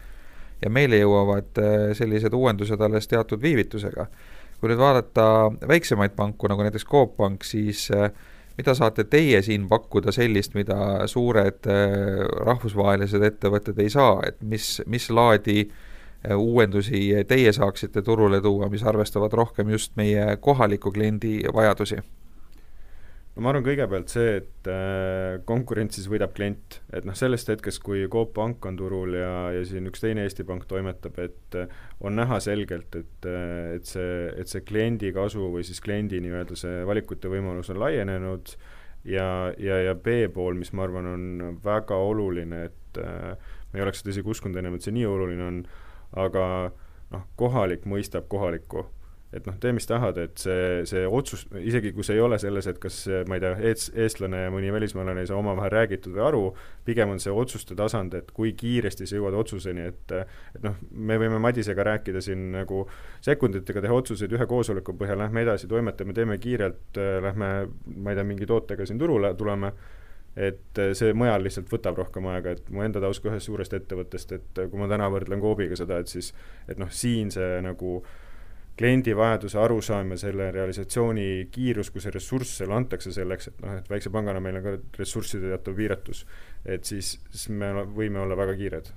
ja 0.62 0.72
meile 0.72 1.00
jõuavad 1.00 1.62
eh, 1.64 1.90
sellised 1.96 2.36
uuendused 2.36 2.82
alles 2.82 3.08
teatud 3.08 3.42
viivitusega. 3.42 4.08
kui 4.60 4.72
nüüd 4.72 4.80
vaadata 4.80 5.52
väiksemaid 5.68 6.16
panku, 6.16 6.48
nagu 6.48 6.64
näiteks 6.64 6.86
Coop 6.88 7.18
Pank, 7.18 7.44
siis 7.44 7.90
mida 8.58 8.74
saate 8.74 9.04
teie 9.04 9.42
siin 9.44 9.68
pakkuda 9.70 10.12
sellist, 10.16 10.54
mida 10.56 11.08
suured 11.12 11.68
rahvusvahelised 12.48 13.24
ettevõtted 13.24 13.80
ei 13.84 13.92
saa, 13.92 14.22
et 14.26 14.40
mis, 14.42 14.82
mis 14.88 15.10
laadi 15.12 15.68
uuendusi 16.36 17.12
teie 17.28 17.52
saaksite 17.54 18.02
turule 18.02 18.42
tuua, 18.42 18.70
mis 18.72 18.84
arvestavad 18.84 19.34
rohkem 19.34 19.76
just 19.76 19.92
meie 20.00 20.38
kohaliku 20.40 20.92
kliendi 20.92 21.42
vajadusi? 21.54 22.00
No 23.36 23.44
ma 23.44 23.52
arvan 23.52 23.66
kõigepealt 23.66 24.12
see, 24.12 24.38
et 24.40 24.70
äh, 24.72 25.38
konkurentsis 25.48 26.08
võidab 26.12 26.32
klient, 26.38 26.80
et 26.96 27.08
noh, 27.08 27.18
sellest 27.20 27.52
hetkest, 27.52 27.82
kui 27.84 28.06
Coop 28.12 28.32
Pank 28.38 28.64
on 28.70 28.78
turul 28.80 29.18
ja, 29.20 29.34
ja 29.56 29.66
siin 29.68 29.90
üks 29.92 30.04
teine 30.04 30.24
Eesti 30.24 30.46
Pank 30.48 30.64
toimetab, 30.70 31.20
et 31.24 31.60
äh, 31.60 31.76
on 32.00 32.16
näha 32.16 32.40
selgelt, 32.44 32.96
et 32.96 33.28
äh,, 33.30 33.76
et 33.76 33.92
see, 33.92 34.30
et 34.40 34.52
see 34.52 34.64
kliendi 34.68 35.12
kasu 35.16 35.50
või 35.52 35.66
siis 35.68 35.84
kliendi 35.84 36.22
nii-öelda 36.24 36.56
see 36.60 36.82
valikute 36.88 37.32
võimalus 37.32 37.74
on 37.74 37.82
laienenud. 37.84 38.56
Ja, 39.06 39.52
ja, 39.62 39.76
ja 39.86 39.92
B 39.94 40.24
pool, 40.34 40.56
mis 40.58 40.72
ma 40.74 40.88
arvan, 40.88 41.06
on 41.06 41.58
väga 41.62 41.98
oluline, 42.02 42.64
et 42.72 42.98
äh, 42.98 43.36
ma 43.70 43.78
ei 43.78 43.84
oleks 43.86 44.02
seda 44.02 44.16
isegi 44.16 44.32
uskunud 44.34 44.58
ennem, 44.58 44.80
et 44.80 44.88
see 44.88 44.96
nii 44.96 45.06
oluline 45.06 45.46
on, 45.46 45.60
aga 46.18 46.46
noh, 47.12 47.28
kohalik 47.38 47.86
mõistab 47.86 48.26
kohalikku 48.32 48.88
et 49.36 49.48
noh, 49.48 49.56
tee 49.60 49.74
mis 49.76 49.88
tahad, 49.88 50.18
et 50.22 50.40
see, 50.40 50.84
see 50.88 51.04
otsus, 51.08 51.44
isegi 51.60 51.92
kui 51.96 52.06
see 52.08 52.16
ei 52.16 52.24
ole 52.24 52.38
selles, 52.40 52.68
et 52.72 52.78
kas 52.82 53.02
ma 53.28 53.38
ei 53.38 53.44
tea, 53.44 53.52
eest-, 53.72 53.92
eestlane 54.00 54.46
ja 54.46 54.54
mõni 54.54 54.72
välismaalane 54.72 55.26
ei 55.26 55.30
saa 55.30 55.40
omavahel 55.42 55.74
räägitud 55.74 56.16
või 56.16 56.24
aru, 56.24 56.44
pigem 56.88 57.12
on 57.12 57.20
see 57.24 57.34
otsuste 57.36 57.76
tasand, 57.78 58.16
et 58.16 58.32
kui 58.36 58.54
kiiresti 58.58 59.08
sa 59.10 59.20
jõuad 59.20 59.36
otsuseni, 59.42 59.90
et 59.92 60.16
et 60.16 60.64
noh, 60.64 60.78
me 60.92 61.20
võime 61.20 61.42
Madisega 61.44 61.84
rääkida 61.90 62.24
siin 62.24 62.48
nagu 62.56 62.86
sekunditega, 63.26 63.84
teha 63.84 64.00
otsuseid 64.00 64.32
ühe 64.38 64.48
koosoleku 64.48 64.96
põhjal, 64.96 65.20
lähme 65.26 65.44
edasi, 65.44 65.68
toimetame, 65.72 66.16
teeme 66.16 66.40
kiirelt, 66.42 67.02
lähme 67.26 67.52
ma 67.68 68.14
ei 68.14 68.20
tea, 68.20 68.28
mingi 68.28 68.48
tootega 68.48 68.88
siin 68.88 69.02
turule 69.02 69.34
tuleme, 69.36 69.74
et 70.36 70.84
see 70.96 71.16
mujal 71.16 71.44
lihtsalt 71.44 71.72
võtab 71.72 72.00
rohkem 72.00 72.28
aega, 72.32 72.56
et 72.56 72.70
mu 72.72 72.84
enda 72.88 73.04
taust 73.04 73.24
ka 73.24 73.34
ühest 73.34 73.52
suurest 73.52 73.76
ettevõttest, 73.76 74.32
et 74.36 74.68
kui 74.70 74.80
ma 74.80 74.88
täna 74.92 75.12
võrdlen 75.12 75.44
Coobiga 75.44 75.76
seda, 75.80 76.00
et 76.00 76.12
siis 76.12 76.32
et 76.72 76.80
noh, 76.80 76.92
siin 76.92 77.32
see 77.32 77.60
nagu 77.64 77.98
äh, 78.02 78.22
kliendi 78.76 79.16
vajaduse 79.16 79.60
arusaam 79.60 80.12
ja 80.12 80.18
selle 80.20 80.50
realisatsiooni 80.52 81.48
kiirus, 81.52 81.94
kui 81.94 82.04
see 82.04 82.12
ressurss 82.12 82.60
sulle 82.60 82.76
antakse 82.76 83.14
selleks, 83.16 83.50
et 83.52 83.64
noh, 83.64 83.78
et 83.80 83.90
väikse 83.90 84.12
pangana 84.12 84.44
meil 84.44 84.60
on 84.60 84.66
ka 84.66 84.76
ressursside 85.00 85.48
teatav 85.54 85.78
piiratus, 85.80 86.26
et 86.66 86.84
siis, 86.84 87.16
siis 87.32 87.50
me 87.56 87.72
võime 87.96 88.20
olla 88.26 88.38
väga 88.38 88.58
kiired 88.60 88.92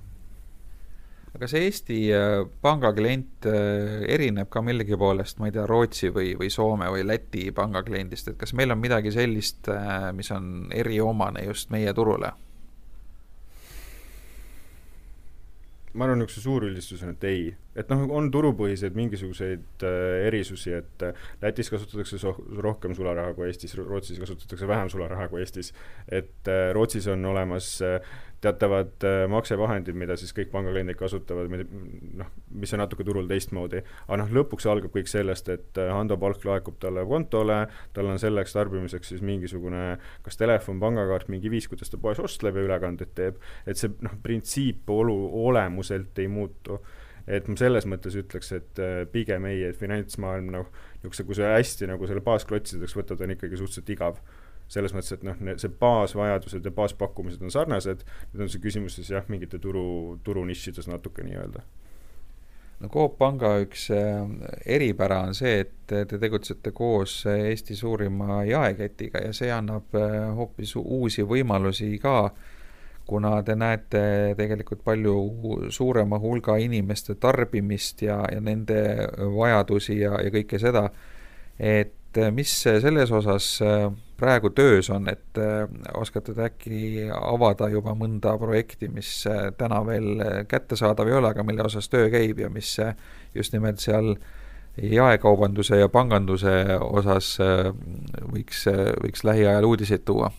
aga 1.29 1.45
kas 1.45 1.55
Eesti 1.55 1.99
äh, 2.15 2.41
panga 2.65 2.91
klient 2.97 3.47
äh, 3.47 4.01
erineb 4.11 4.49
ka 4.51 4.63
millegi 4.65 4.97
poolest, 4.99 5.39
ma 5.39 5.49
ei 5.49 5.55
tea, 5.55 5.67
Rootsi 5.69 6.11
või, 6.15 6.33
või 6.39 6.51
Soome 6.51 6.89
või 6.91 7.05
Läti 7.07 7.49
panga 7.55 7.85
kliendist, 7.87 8.33
et 8.33 8.39
kas 8.41 8.55
meil 8.57 8.73
on 8.75 8.81
midagi 8.81 9.13
sellist, 9.15 9.69
äh, 9.71 10.11
mis 10.17 10.33
on 10.35 10.69
eriomane 10.75 11.45
just 11.47 11.71
meie 11.75 11.95
turule? 11.95 12.33
ma 15.99 16.05
arvan, 16.07 16.21
niisuguse 16.21 16.45
suurüldistus 16.45 17.01
on, 17.03 17.15
et 17.17 17.25
ei. 17.27 17.47
Et 17.79 17.91
noh, 17.93 18.05
on 18.19 18.29
turupõhiseid 18.35 18.97
mingisuguseid 18.99 19.85
äh, 19.87 20.27
erisusi, 20.29 20.75
et 20.79 21.05
äh, 21.07 21.27
Lätis 21.43 21.71
kasutatakse 21.73 22.19
rohkem 22.65 22.95
sularaha 22.99 23.35
kui 23.37 23.49
Eestis, 23.49 23.77
Rootsis 23.79 24.19
kasutatakse 24.21 24.69
vähem 24.69 24.91
sularaha 24.93 25.29
kui 25.31 25.43
Eestis. 25.45 25.73
et 26.09 26.49
äh, 26.51 26.71
Rootsis 26.75 27.07
on 27.13 27.25
olemas 27.27 27.77
teatavad 28.39 29.03
maksevahendid, 29.27 29.97
mida 29.99 30.15
siis 30.15 30.31
kõik 30.31 30.53
pangakliendid 30.53 30.95
kasutavad, 30.95 31.49
noh, 31.51 32.29
mis 32.55 32.71
on 32.77 32.79
natuke 32.79 33.03
turul 33.03 33.27
teistmoodi. 33.27 33.81
aga 34.07 34.19
noh, 34.21 34.31
lõpuks 34.37 34.69
algab 34.71 34.95
kõik 34.95 35.11
sellest, 35.11 35.51
et 35.51 35.81
Hando 35.91 36.15
palk 36.23 36.47
laekub 36.47 36.77
talle 36.79 37.03
kontole, 37.07 37.65
tal 37.97 38.13
on 38.13 38.23
selleks 38.23 38.55
tarbimiseks 38.55 39.11
siis 39.11 39.25
mingisugune 39.27 39.99
kas 40.23 40.39
telefon, 40.39 40.79
pangakaart, 40.79 41.27
mingi 41.35 41.51
viis, 41.51 41.67
kuidas 41.67 41.91
ta 41.91 41.99
poes 41.99 42.23
ostleb 42.23 42.61
ja 42.61 42.69
ülekandeid 42.69 43.11
teeb, 43.19 43.43
et 43.67 43.81
see 43.81 43.91
noh, 44.07 44.15
printsiip 44.23 44.87
olu, 44.95 45.19
olemuselt 45.49 46.23
ei 46.23 46.31
muutu 46.31 46.79
et 47.29 47.49
ma 47.49 47.57
selles 47.61 47.87
mõttes 47.89 48.17
ütleks, 48.19 48.53
et 48.57 48.83
äh, 48.83 49.01
pigem 49.13 49.47
ei, 49.49 49.63
et 49.69 49.79
finantsmaailm 49.79 50.53
noh, 50.55 50.69
niisuguse, 51.03 51.27
kui 51.29 51.39
sa 51.39 51.55
hästi 51.55 51.89
nagu 51.91 52.09
selle 52.09 52.25
baasklotsideks 52.25 52.97
võtad, 52.97 53.25
on 53.25 53.35
ikkagi 53.37 53.61
suhteliselt 53.61 53.97
igav. 53.97 54.23
selles 54.69 54.93
mõttes, 54.93 55.15
et 55.15 55.23
noh, 55.25 55.37
see 55.57 55.71
baasvajadused 55.81 56.67
ja 56.69 56.71
baaspakkumised 56.77 57.41
on 57.41 57.53
sarnased, 57.53 58.03
nüüd 58.35 58.43
on 58.45 58.51
see 58.53 58.61
küsimus 58.61 58.99
siis 58.99 59.09
jah, 59.15 59.25
mingite 59.33 59.57
turu, 59.65 60.19
turunišides 60.25 60.91
natuke 60.91 61.25
nii-öelda. 61.25 61.63
No 62.79 62.91
Coop 62.93 63.17
Panga 63.19 63.55
üks 63.63 63.89
äh, 63.91 64.29
eripära 64.77 65.23
on 65.27 65.33
see, 65.35 65.65
et 65.65 65.89
te 65.89 66.21
tegutsete 66.21 66.71
koos 66.77 67.23
Eesti 67.33 67.75
suurima 67.75 68.43
jaeketiga 68.47 69.25
ja 69.25 69.33
see 69.35 69.49
annab 69.51 69.97
äh, 69.99 70.29
hoopis 70.37 70.77
uusi 70.79 71.25
võimalusi 71.27 71.95
ka, 72.03 72.31
kuna 73.09 73.39
te 73.43 73.57
näete 73.57 74.01
tegelikult 74.37 74.83
palju 74.85 75.15
suurema 75.73 76.19
hulga 76.21 76.59
inimeste 76.61 77.17
tarbimist 77.21 78.03
ja, 78.05 78.21
ja 78.33 78.41
nende 78.45 78.83
vajadusi 79.37 80.01
ja, 80.03 80.19
ja 80.21 80.33
kõike 80.35 80.61
seda, 80.61 80.89
et 81.59 82.21
mis 82.33 82.53
selles 82.63 83.13
osas 83.13 83.47
äh, 83.63 83.87
praegu 84.17 84.51
töös 84.51 84.91
on, 84.91 85.09
et 85.09 85.39
äh, 85.39 85.69
oskate 85.95 86.35
te 86.35 86.47
äkki 86.49 87.09
avada 87.13 87.69
juba 87.73 87.95
mõnda 87.99 88.35
projekti, 88.41 88.89
mis 88.93 89.11
äh, 89.29 89.51
täna 89.59 89.81
veel 89.87 90.23
kättesaadav 90.49 91.09
ei 91.09 91.19
ole, 91.19 91.33
aga 91.33 91.45
mille 91.47 91.67
osas 91.69 91.89
töö 91.93 92.09
käib 92.13 92.41
ja 92.41 92.51
mis 92.51 92.77
just 93.35 93.53
nimelt 93.53 93.81
seal 93.85 94.15
jaekaubanduse 94.79 95.81
ja 95.81 95.89
panganduse 95.91 96.53
osas 96.81 97.33
võiks, 98.31 98.67
võiks 99.03 99.25
lähiajal 99.27 99.67
uudiseid 99.67 100.05
tuua 100.07 100.31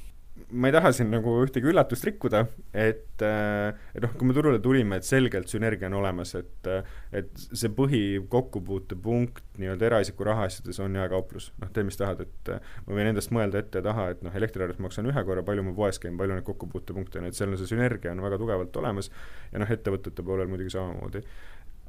ma 0.51 0.69
ei 0.69 0.73
taha 0.73 0.91
siin 0.95 1.11
nagu 1.13 1.33
ühtegi 1.43 1.69
üllatust 1.69 2.05
rikkuda, 2.07 2.41
et, 2.73 3.21
äh, 3.25 3.75
et 3.93 4.03
noh, 4.03 4.13
kui 4.17 4.29
me 4.29 4.35
turule 4.35 4.59
tulime, 4.63 4.97
et 4.99 5.07
selgelt 5.07 5.51
sünergia 5.51 5.89
on 5.89 5.99
olemas, 6.01 6.33
et 6.39 6.69
et 7.15 7.29
see 7.35 7.71
põhikokkupuutepunkt 7.75 9.59
nii-öelda 9.61 9.89
eraisiku 9.89 10.27
rahaasjades 10.27 10.79
on 10.83 10.97
jaekauplus. 10.99 11.51
noh, 11.61 11.71
tee 11.73 11.85
mis 11.85 11.99
tahad, 11.99 12.23
et 12.25 12.53
äh, 12.55 12.73
ma 12.87 12.97
võin 12.97 13.11
endast 13.11 13.33
mõelda 13.35 13.61
ette 13.61 13.81
ja 13.81 13.87
taha, 13.89 14.09
et 14.15 14.23
noh, 14.25 14.35
elektriarvet 14.35 14.81
maksan 14.83 15.09
ühe 15.09 15.25
korra, 15.27 15.45
palju 15.45 15.65
ma 15.67 15.75
poes 15.77 16.01
käin, 16.01 16.17
palju 16.17 16.37
neid 16.37 16.47
kokkupuutepunkte 16.47 17.21
on, 17.21 17.29
et 17.29 17.37
seal 17.37 17.53
on 17.53 17.61
see 17.61 17.69
sünergia 17.69 18.13
on 18.15 18.25
väga 18.25 18.41
tugevalt 18.41 18.81
olemas 18.81 19.11
ja 19.53 19.61
noh, 19.61 19.77
ettevõtete 19.77 20.25
poolel 20.25 20.49
muidugi 20.51 20.73
samamoodi 20.73 21.23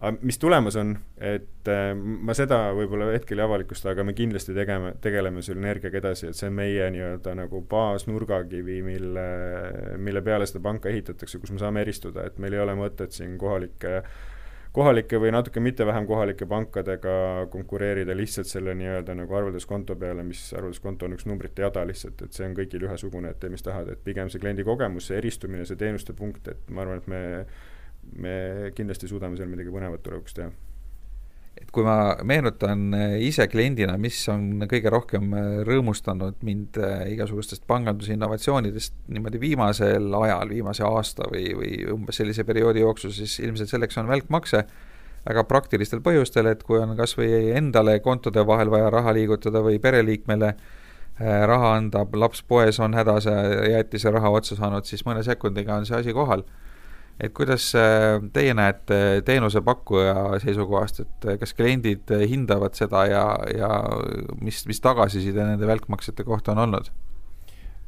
aga 0.00 0.16
mis 0.24 0.38
tulemas 0.40 0.76
on, 0.80 0.94
et 1.20 1.68
äh, 1.68 1.92
ma 1.94 2.34
seda 2.36 2.70
võib-olla 2.76 3.10
hetkel 3.12 3.40
ei 3.40 3.44
avalikusta, 3.44 3.92
aga 3.92 4.04
me 4.06 4.14
kindlasti 4.16 4.56
tegeme, 4.56 4.94
tegeleme 5.04 5.44
sünergiaga 5.44 6.00
edasi, 6.00 6.30
et 6.30 6.38
see 6.38 6.48
on 6.48 6.56
meie 6.56 6.88
nii-öelda 6.94 7.36
nagu 7.42 7.60
baasnurgakivi, 7.68 8.80
mille, 8.86 9.28
mille 10.00 10.24
peale 10.24 10.48
seda 10.48 10.64
panka 10.64 10.88
ehitatakse, 10.92 11.40
kus 11.42 11.52
me 11.52 11.60
saame 11.60 11.84
eristuda, 11.84 12.24
et 12.26 12.40
meil 12.40 12.56
ei 12.56 12.64
ole 12.64 12.76
mõtet 12.80 13.16
siin 13.16 13.36
kohalike 13.40 14.00
kohalike 14.72 15.18
või 15.18 15.32
natuke 15.34 15.60
mitte 15.60 15.82
vähem 15.86 16.04
kohalike 16.06 16.46
pankadega 16.46 17.12
konkureerida 17.50 18.14
lihtsalt 18.16 18.46
selle 18.46 18.74
nii-öelda 18.78 19.16
nagu 19.18 19.34
arvelduskonto 19.34 19.96
peale, 19.98 20.22
mis 20.26 20.44
arvelduskonto 20.54 21.08
on 21.08 21.16
üks 21.16 21.26
numbrite 21.26 21.64
jada 21.66 21.82
lihtsalt, 21.86 22.22
et 22.22 22.38
see 22.38 22.46
on 22.46 22.54
kõigil 22.54 22.86
ühesugune, 22.86 23.32
et 23.34 23.40
tee 23.42 23.50
mis 23.50 23.66
tahad, 23.66 23.90
et 23.90 24.04
pigem 24.06 24.30
see 24.30 24.42
kliendi 24.42 24.64
kogemus, 24.66 25.10
see 25.10 25.18
eristumine, 25.18 25.66
see 25.66 25.80
teenuste 25.80 26.14
punkt, 26.16 26.46
et 26.54 26.70
ma 26.70 26.86
arvan, 26.86 27.02
et 27.02 27.10
me 27.10 27.22
kindlasti 28.76 29.08
suudame 29.10 29.38
seal 29.38 29.50
midagi 29.50 29.72
põnevat 29.72 30.02
tulevikus 30.04 30.36
teha. 30.36 30.50
Et 31.60 31.68
kui 31.74 31.84
ma 31.84 32.14
meenutan 32.24 32.94
eh, 32.96 33.16
ise 33.26 33.44
kliendina, 33.50 33.96
mis 34.00 34.16
on 34.32 34.64
kõige 34.70 34.90
rohkem 34.92 35.32
eh, 35.36 35.48
rõõmustanud 35.66 36.38
mind 36.46 36.78
eh, 36.80 37.10
igasugustest 37.16 37.66
pangandusinnovatsioonidest 37.68 38.94
niimoodi 39.12 39.40
viimasel 39.42 40.14
ajal, 40.22 40.54
viimase 40.54 40.86
aasta 40.86 41.26
või, 41.32 41.50
või 41.58 41.72
umbes 41.92 42.20
sellise 42.22 42.46
perioodi 42.48 42.84
jooksul, 42.84 43.12
siis 43.16 43.36
ilmselt 43.42 43.72
selleks 43.74 44.00
on 44.00 44.08
välkmakse, 44.08 44.62
väga 45.26 45.44
praktilistel 45.50 46.00
põhjustel, 46.04 46.48
et 46.48 46.62
kui 46.64 46.80
on 46.80 46.94
kas 46.96 47.16
või 47.18 47.50
endale 47.58 47.98
kontode 48.00 48.46
vahel 48.46 48.72
vaja 48.72 48.88
raha 48.94 49.12
liigutada 49.18 49.60
või 49.64 49.82
pereliikmele 49.82 50.54
raha 51.20 51.74
anda, 51.76 52.06
laps 52.16 52.40
poes 52.48 52.78
on 52.80 52.94
hädas 52.96 53.26
ja 53.28 53.34
jäätise 53.74 54.08
raha 54.14 54.30
otsa 54.32 54.56
saanud, 54.56 54.86
siis 54.88 55.04
mõne 55.04 55.20
sekundiga 55.26 55.76
on 55.76 55.84
see 55.84 55.98
asi 55.98 56.14
kohal 56.16 56.46
et 57.20 57.34
kuidas 57.36 57.70
äh, 57.78 58.18
teie 58.32 58.54
näete 58.56 59.22
teenusepakkuja 59.24 60.40
seisukohast, 60.44 61.02
et 61.04 61.28
äh, 61.28 61.38
kas 61.40 61.54
kliendid 61.54 62.10
hindavad 62.30 62.78
seda 62.78 63.04
ja, 63.10 63.24
ja 63.56 63.70
mis, 64.40 64.62
mis 64.70 64.80
tagasiside 64.84 65.44
nende 65.44 65.68
välkmaksete 65.68 66.24
kohta 66.24 66.56
on 66.56 66.64
olnud 66.66 66.92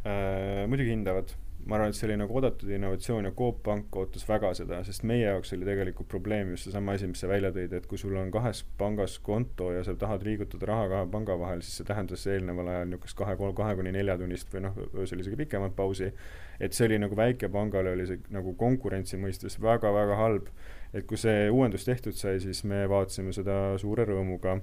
äh,? 0.05 0.67
muidugi 0.69 0.95
hindavad 0.95 1.33
ma 1.67 1.77
arvan, 1.77 1.93
et 1.93 1.97
see 1.97 2.09
oli 2.09 2.17
nagu 2.19 2.35
oodatud 2.35 2.71
innovatsioon 2.75 3.27
ja 3.29 3.33
Coop 3.39 3.61
Pank 3.67 3.97
ootas 3.97 4.25
väga 4.29 4.51
seda, 4.59 4.81
sest 4.87 5.05
meie 5.07 5.29
jaoks 5.29 5.53
oli 5.57 5.67
tegelikult 5.69 6.09
probleem 6.11 6.51
just 6.55 6.67
seesama 6.67 6.97
asi, 6.97 7.07
mis 7.11 7.23
sa 7.23 7.31
välja 7.31 7.53
tõid, 7.55 7.75
et 7.79 7.87
kui 7.91 8.01
sul 8.01 8.17
on 8.19 8.33
kahes 8.35 8.65
pangas 8.81 9.19
konto 9.23 9.71
ja 9.75 9.85
sa 9.87 9.95
tahad 9.99 10.27
liigutada 10.27 10.69
raha 10.73 10.89
kahe 10.93 11.09
panga 11.13 11.39
vahel, 11.39 11.63
siis 11.63 11.79
see 11.81 11.89
tähendas 11.89 12.27
eelneval 12.27 12.73
ajal 12.73 12.91
niisugust 12.91 13.19
kahe, 13.19 13.39
kahe 13.63 13.79
kuni 13.79 13.95
neljatunnist 13.95 14.51
või 14.55 14.67
noh, 14.67 14.83
öösel 14.91 15.23
isegi 15.23 15.39
pikemat 15.45 15.77
pausi. 15.79 16.13
et 16.61 16.75
see 16.75 16.87
oli 16.87 16.99
nagu 17.03 17.17
väikepangale 17.19 17.95
oli 17.97 18.07
see 18.07 18.21
nagu 18.31 18.55
konkurentsi 18.59 19.19
mõistes 19.19 19.59
väga-väga 19.63 20.19
halb. 20.19 20.51
et 20.93 21.07
kui 21.07 21.17
see 21.17 21.49
uuendus 21.51 21.85
tehtud 21.85 22.19
sai, 22.19 22.41
siis 22.41 22.65
me 22.65 22.85
vaatasime 22.89 23.33
seda 23.33 23.79
suure 23.79 24.05
rõõmuga 24.05 24.61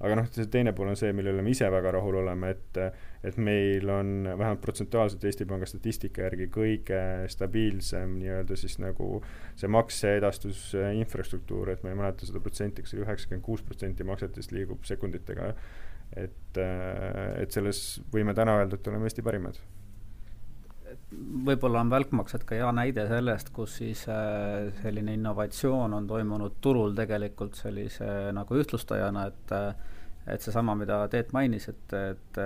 aga 0.00 0.16
noh, 0.18 0.26
see 0.32 0.48
teine 0.52 0.72
pool 0.76 0.90
on 0.92 0.98
see, 0.98 1.12
mille 1.16 1.32
üle 1.32 1.44
me 1.44 1.52
ise 1.54 1.68
väga 1.72 1.94
rahul 1.96 2.18
oleme, 2.22 2.52
et 2.56 2.80
et 3.26 3.38
meil 3.42 3.88
on 3.90 4.10
vähemalt 4.28 4.60
protsentuaalselt 4.62 5.24
Eesti 5.26 5.46
Panga 5.50 5.66
statistika 5.66 6.26
järgi 6.26 6.46
kõige 6.52 7.00
stabiilsem 7.32 8.18
nii-öelda 8.20 8.58
siis 8.60 8.78
nagu 8.82 9.22
see 9.58 9.70
makseedastus 9.72 10.68
infrastruktuur, 11.00 11.72
et 11.72 11.82
ma 11.82 11.90
ei 11.90 11.98
mäleta 11.98 12.28
seda 12.28 12.42
protsenti, 12.44 12.84
kas 12.84 12.94
oli 12.94 13.06
üheksakümmend 13.06 13.46
kuus 13.46 13.64
protsenti 13.66 14.06
maksetest 14.06 14.54
liigub 14.54 14.84
sekunditega, 14.86 15.50
et, 16.14 16.60
et 16.60 17.56
selles 17.56 17.82
võime 18.12 18.36
täna 18.36 18.60
öelda, 18.60 18.78
et 18.78 18.92
oleme 18.92 19.10
Eesti 19.10 19.26
parimad 19.26 19.58
võib-olla 21.46 21.84
on 21.84 21.90
välkmaksed 21.90 22.44
ka 22.46 22.56
hea 22.58 22.70
näide 22.74 23.06
sellest, 23.06 23.52
kus 23.54 23.76
siis 23.80 24.02
äh, 24.10 24.72
selline 24.82 25.14
innovatsioon 25.14 25.94
on 25.94 26.06
toimunud 26.10 26.58
turul 26.60 26.96
tegelikult 26.98 27.54
sellise 27.58 28.32
nagu 28.34 28.62
ühtlustajana, 28.62 29.28
et 29.30 29.54
et 30.26 30.42
seesama, 30.42 30.74
mida 30.74 31.04
Teet 31.06 31.28
mainis, 31.30 31.68
et, 31.70 31.92
et 31.94 32.38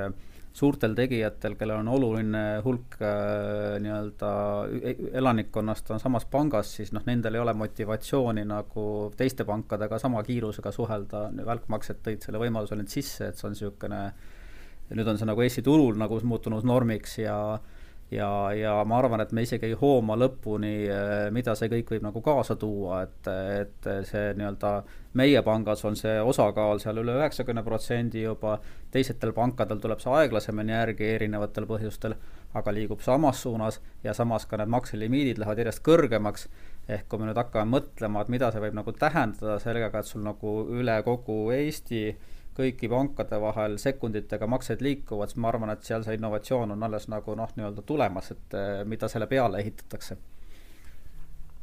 suurtel 0.53 0.93
tegijatel, 0.99 1.55
kellel 1.57 1.81
on 1.81 1.89
oluline 1.89 2.43
hulk 2.65 2.99
äh, 3.01 3.79
nii-öelda 3.81 4.33
e-, 4.83 4.95
elanikkonnast 5.17 5.89
on 5.95 6.03
samas 6.03 6.27
pangas, 6.29 6.75
siis 6.77 6.93
noh, 6.93 7.07
nendel 7.09 7.39
ei 7.39 7.41
ole 7.41 7.55
motivatsiooni 7.57 8.45
nagu 8.51 8.85
teiste 9.17 9.47
pankadega 9.49 9.99
sama 10.03 10.21
kiirusega 10.27 10.75
suhelda, 10.77 11.29
välkmaksed 11.47 12.05
tõid 12.05 12.27
selle 12.27 12.43
võimaluse 12.43 12.77
nüüd 12.77 12.93
sisse, 12.93 13.31
et 13.31 13.41
see 13.41 13.49
on 13.49 13.57
niisugune, 13.57 14.03
nüüd 14.93 15.09
on 15.09 15.21
see 15.21 15.33
nagu 15.33 15.47
Eesti 15.47 15.65
turul 15.65 15.97
nagu 15.97 16.21
muutunud 16.27 16.67
normiks 16.69 17.21
ja 17.23 17.39
äh, 17.55 17.80
ja, 18.11 18.53
ja 18.57 18.73
ma 18.85 18.99
arvan, 18.99 19.23
et 19.23 19.33
me 19.33 19.45
isegi 19.47 19.71
ei 19.71 19.77
hooma 19.79 20.17
lõpuni, 20.19 20.73
eh, 20.91 21.29
mida 21.35 21.55
see 21.59 21.71
kõik 21.73 21.95
võib 21.95 22.07
nagu 22.09 22.23
kaasa 22.25 22.57
tuua, 22.59 23.03
et, 23.07 23.31
et 23.31 23.91
see 24.09 24.33
nii-öelda 24.39 24.73
meie 25.19 25.43
pangas 25.47 25.85
on 25.87 25.97
see 25.99 26.17
osakaal 26.23 26.83
seal 26.83 27.01
üle 27.03 27.17
üheksakümne 27.19 27.63
protsendi 27.67 28.25
juba, 28.25 28.59
teistel 28.95 29.35
pankadel 29.37 29.83
tuleb 29.83 30.03
see 30.03 30.13
aeglasemini 30.23 30.75
järgi 30.75 31.13
erinevatel 31.15 31.67
põhjustel, 31.71 32.17
aga 32.55 32.75
liigub 32.75 33.03
samas 33.07 33.43
suunas 33.45 33.79
ja 34.05 34.15
samas 34.15 34.47
ka 34.51 34.59
need 34.59 34.71
makselimiidid 34.75 35.39
lähevad 35.39 35.63
järjest 35.63 35.85
kõrgemaks, 35.87 36.49
ehk 36.91 37.07
kui 37.09 37.23
me 37.23 37.31
nüüd 37.31 37.39
hakkame 37.39 37.79
mõtlema, 37.79 38.25
et 38.25 38.35
mida 38.35 38.51
see 38.51 38.63
võib 38.65 38.75
nagu 38.79 38.95
tähendada 38.99 39.61
sellega, 39.63 40.03
et 40.03 40.11
sul 40.11 40.27
nagu 40.27 40.57
üle 40.75 40.99
kogu 41.07 41.45
Eesti 41.55 42.09
kõiki 42.61 42.91
pankade 42.93 43.41
vahel 43.43 43.79
sekunditega 43.83 44.49
maksed 44.51 44.85
liikuvad, 44.85 45.33
siis 45.33 45.41
ma 45.43 45.51
arvan, 45.53 45.73
et 45.75 45.87
seal 45.87 46.05
see 46.07 46.19
innovatsioon 46.19 46.77
on 46.77 46.89
alles 46.89 47.09
nagu 47.13 47.37
noh, 47.39 47.51
nii-öelda 47.57 47.87
tulemas, 47.87 48.31
et 48.37 48.59
eh, 48.59 48.85
mida 48.89 49.09
selle 49.11 49.29
peale 49.31 49.63
ehitatakse. 49.65 50.19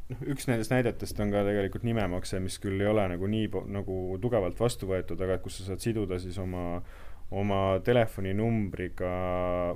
Noh, 0.08 0.24
üks 0.32 0.48
nendest 0.48 0.72
näidetest 0.72 1.18
on 1.20 1.32
ka 1.34 1.44
tegelikult 1.46 1.84
nimemakse, 1.84 2.40
mis 2.40 2.56
küll 2.62 2.80
ei 2.80 2.88
ole 2.88 3.04
nagu 3.12 3.28
nii 3.28 3.50
nagu 3.74 3.98
tugevalt 4.22 4.60
vastu 4.60 4.88
võetud, 4.88 5.20
aga 5.24 5.40
kus 5.44 5.60
sa 5.60 5.72
saad 5.72 5.84
siduda 5.84 6.20
siis 6.22 6.38
oma 6.40 6.64
äh, 6.78 7.07
oma 7.36 7.76
telefoninumbriga 7.84 9.08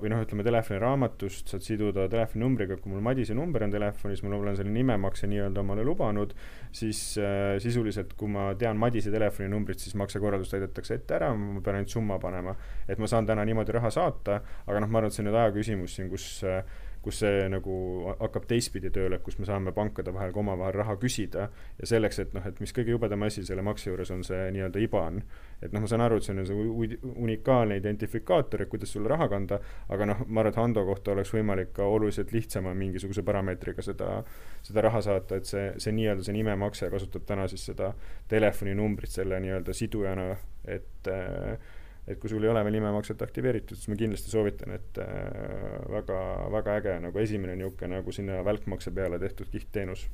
või 0.00 0.08
noh, 0.08 0.22
ütleme 0.24 0.44
telefoniraamatust 0.46 1.52
saad 1.52 1.64
siduda 1.66 2.06
telefoninumbriga, 2.12 2.78
kui 2.80 2.94
mul 2.94 3.02
Madise 3.04 3.36
number 3.36 3.66
on 3.66 3.74
telefonis, 3.74 4.22
ma 4.24 4.32
olen 4.38 4.56
selle 4.56 4.72
nimemakse 4.72 5.28
nii-öelda 5.28 5.60
omale 5.60 5.84
lubanud, 5.84 6.32
siis 6.72 7.02
äh, 7.20 7.58
sisuliselt, 7.60 8.14
kui 8.16 8.32
ma 8.32 8.48
tean 8.58 8.80
Madise 8.80 9.12
telefoninumbrit, 9.12 9.84
siis 9.84 9.98
maksekorraldus 10.00 10.54
täidetakse 10.54 10.96
ette 10.96 11.18
ära, 11.18 11.28
ma 11.36 11.60
pean 11.60 11.82
ainult 11.82 11.92
summa 11.92 12.16
panema. 12.22 12.56
et 12.88 12.98
ma 12.98 13.10
saan 13.10 13.28
täna 13.28 13.44
niimoodi 13.44 13.76
raha 13.76 13.92
saata, 13.92 14.40
aga 14.66 14.80
noh, 14.80 14.88
ma 14.88 15.02
arvan, 15.02 15.12
et 15.12 15.18
see 15.18 15.24
on 15.24 15.28
nüüd 15.28 15.40
aja 15.42 15.52
küsimus 15.52 15.98
siin, 15.98 16.08
kus 16.12 16.30
äh, 16.48 16.64
kus 17.02 17.18
see 17.22 17.46
nagu 17.50 17.76
hakkab 18.20 18.44
teistpidi 18.50 18.92
tööle, 18.94 19.18
kus 19.24 19.38
me 19.40 19.46
saame 19.48 19.72
pankade 19.74 20.12
vahel 20.14 20.32
ka 20.34 20.40
omavahel 20.42 20.76
raha 20.76 20.94
küsida 21.02 21.48
ja 21.78 21.88
selleks, 21.88 22.20
et 22.22 22.36
noh, 22.36 22.44
et 22.46 22.60
mis 22.62 22.72
kõige 22.74 22.94
jubedam 22.94 23.26
asi 23.26 23.42
selle 23.46 23.64
makse 23.66 23.90
juures 23.90 24.12
on 24.14 24.22
see 24.26 24.50
nii-öelda 24.54 24.82
IBAN. 24.86 25.22
et 25.62 25.74
noh, 25.74 25.82
ma 25.82 25.90
saan 25.90 26.02
aru, 26.02 26.18
et 26.18 26.26
see 26.26 26.34
on 26.34 26.46
see 26.46 26.98
unikaalne 27.26 27.76
identifikaator, 27.78 28.62
et 28.62 28.70
kuidas 28.70 28.94
sulle 28.94 29.10
raha 29.10 29.28
kanda, 29.30 29.58
aga 29.94 30.08
noh, 30.10 30.24
ma 30.26 30.42
arvan, 30.42 30.52
et 30.52 30.60
Hando 30.62 30.86
kohta 30.86 31.12
oleks 31.12 31.34
võimalik 31.34 31.74
ka 31.76 31.86
oluliselt 31.86 32.32
lihtsama 32.34 32.74
mingisuguse 32.74 33.22
parameetriga 33.26 33.82
seda, 33.82 34.22
seda 34.62 34.86
raha 34.86 35.02
saata, 35.02 35.38
et 35.38 35.50
see, 35.50 35.68
see 35.82 35.94
nii-öelda 35.98 36.26
see 36.26 36.34
nimemakse 36.38 36.90
kasutab 36.90 37.26
täna 37.26 37.46
siis 37.50 37.66
seda 37.70 37.92
telefoninumbrit 38.30 39.14
selle 39.14 39.38
nii-öelda 39.42 39.74
sidujana, 39.76 40.32
et 40.70 41.10
äh, 41.10 41.70
et 42.06 42.18
kui 42.18 42.30
sul 42.30 42.42
ei 42.42 42.50
ole 42.50 42.64
veel 42.66 42.74
nimemakset 42.78 43.22
aktiveeritud, 43.22 43.78
siis 43.78 43.90
ma 43.92 43.96
kindlasti 43.98 44.32
soovitan, 44.32 44.74
et 44.74 44.98
äh, 45.02 45.78
väga, 45.92 46.18
väga 46.50 46.76
äge 46.80 46.98
nagu 47.04 47.22
esimene 47.22 47.54
niisugune 47.58 48.00
nagu 48.00 48.14
sinna 48.14 48.42
välkmakse 48.44 48.90
peale 48.90 49.20
tehtud 49.22 49.50
kihtteenus. 49.52 50.08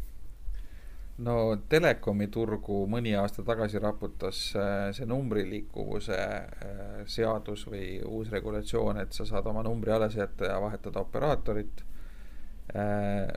no 1.24 1.34
telekomi 1.68 2.28
turgu 2.30 2.84
mõni 2.86 3.16
aasta 3.18 3.42
tagasi 3.42 3.80
raputas 3.82 4.42
äh, 4.54 4.90
see 4.94 5.08
numbri 5.08 5.42
liikuvuse 5.48 6.18
äh, 6.18 7.00
seadus 7.06 7.64
või 7.66 7.98
uus 8.06 8.30
regulatsioon, 8.30 9.00
et 9.02 9.16
sa 9.16 9.26
saad 9.26 9.46
oma 9.50 9.64
numbri 9.66 9.92
alles 9.96 10.16
jätta 10.16 10.52
ja 10.52 10.60
vahetada 10.62 11.00
operaatorit 11.00 11.82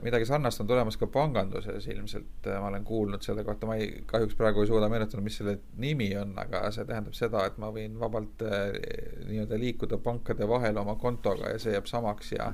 midagi 0.02 0.26
sarnast 0.28 0.60
on 0.60 0.66
tulemas 0.68 0.98
ka 1.00 1.06
panganduses 1.08 1.86
ilmselt, 1.88 2.46
äh, 2.46 2.58
ma 2.60 2.68
olen 2.68 2.84
kuulnud 2.84 3.24
selle 3.24 3.44
kohta, 3.44 3.66
ma 3.66 3.78
ei, 3.80 4.02
kahjuks 4.06 4.36
praegu 4.36 4.60
ei 4.60 4.68
suuda 4.68 4.90
meenutada, 4.92 5.24
mis 5.24 5.38
selle 5.40 5.54
nimi 5.80 6.10
on, 6.20 6.34
aga 6.38 6.66
see 6.74 6.84
tähendab 6.88 7.16
seda, 7.16 7.46
et 7.48 7.56
ma 7.62 7.70
võin 7.72 7.96
vabalt 8.00 8.44
äh, 8.44 8.76
nii-öelda 9.30 9.60
liikuda 9.60 9.98
pankade 10.04 10.48
vahel 10.48 10.82
oma 10.82 10.98
kontoga 11.00 11.54
ja 11.54 11.62
see 11.62 11.72
jääb 11.72 11.88
samaks 11.88 12.34
ja 12.36 12.50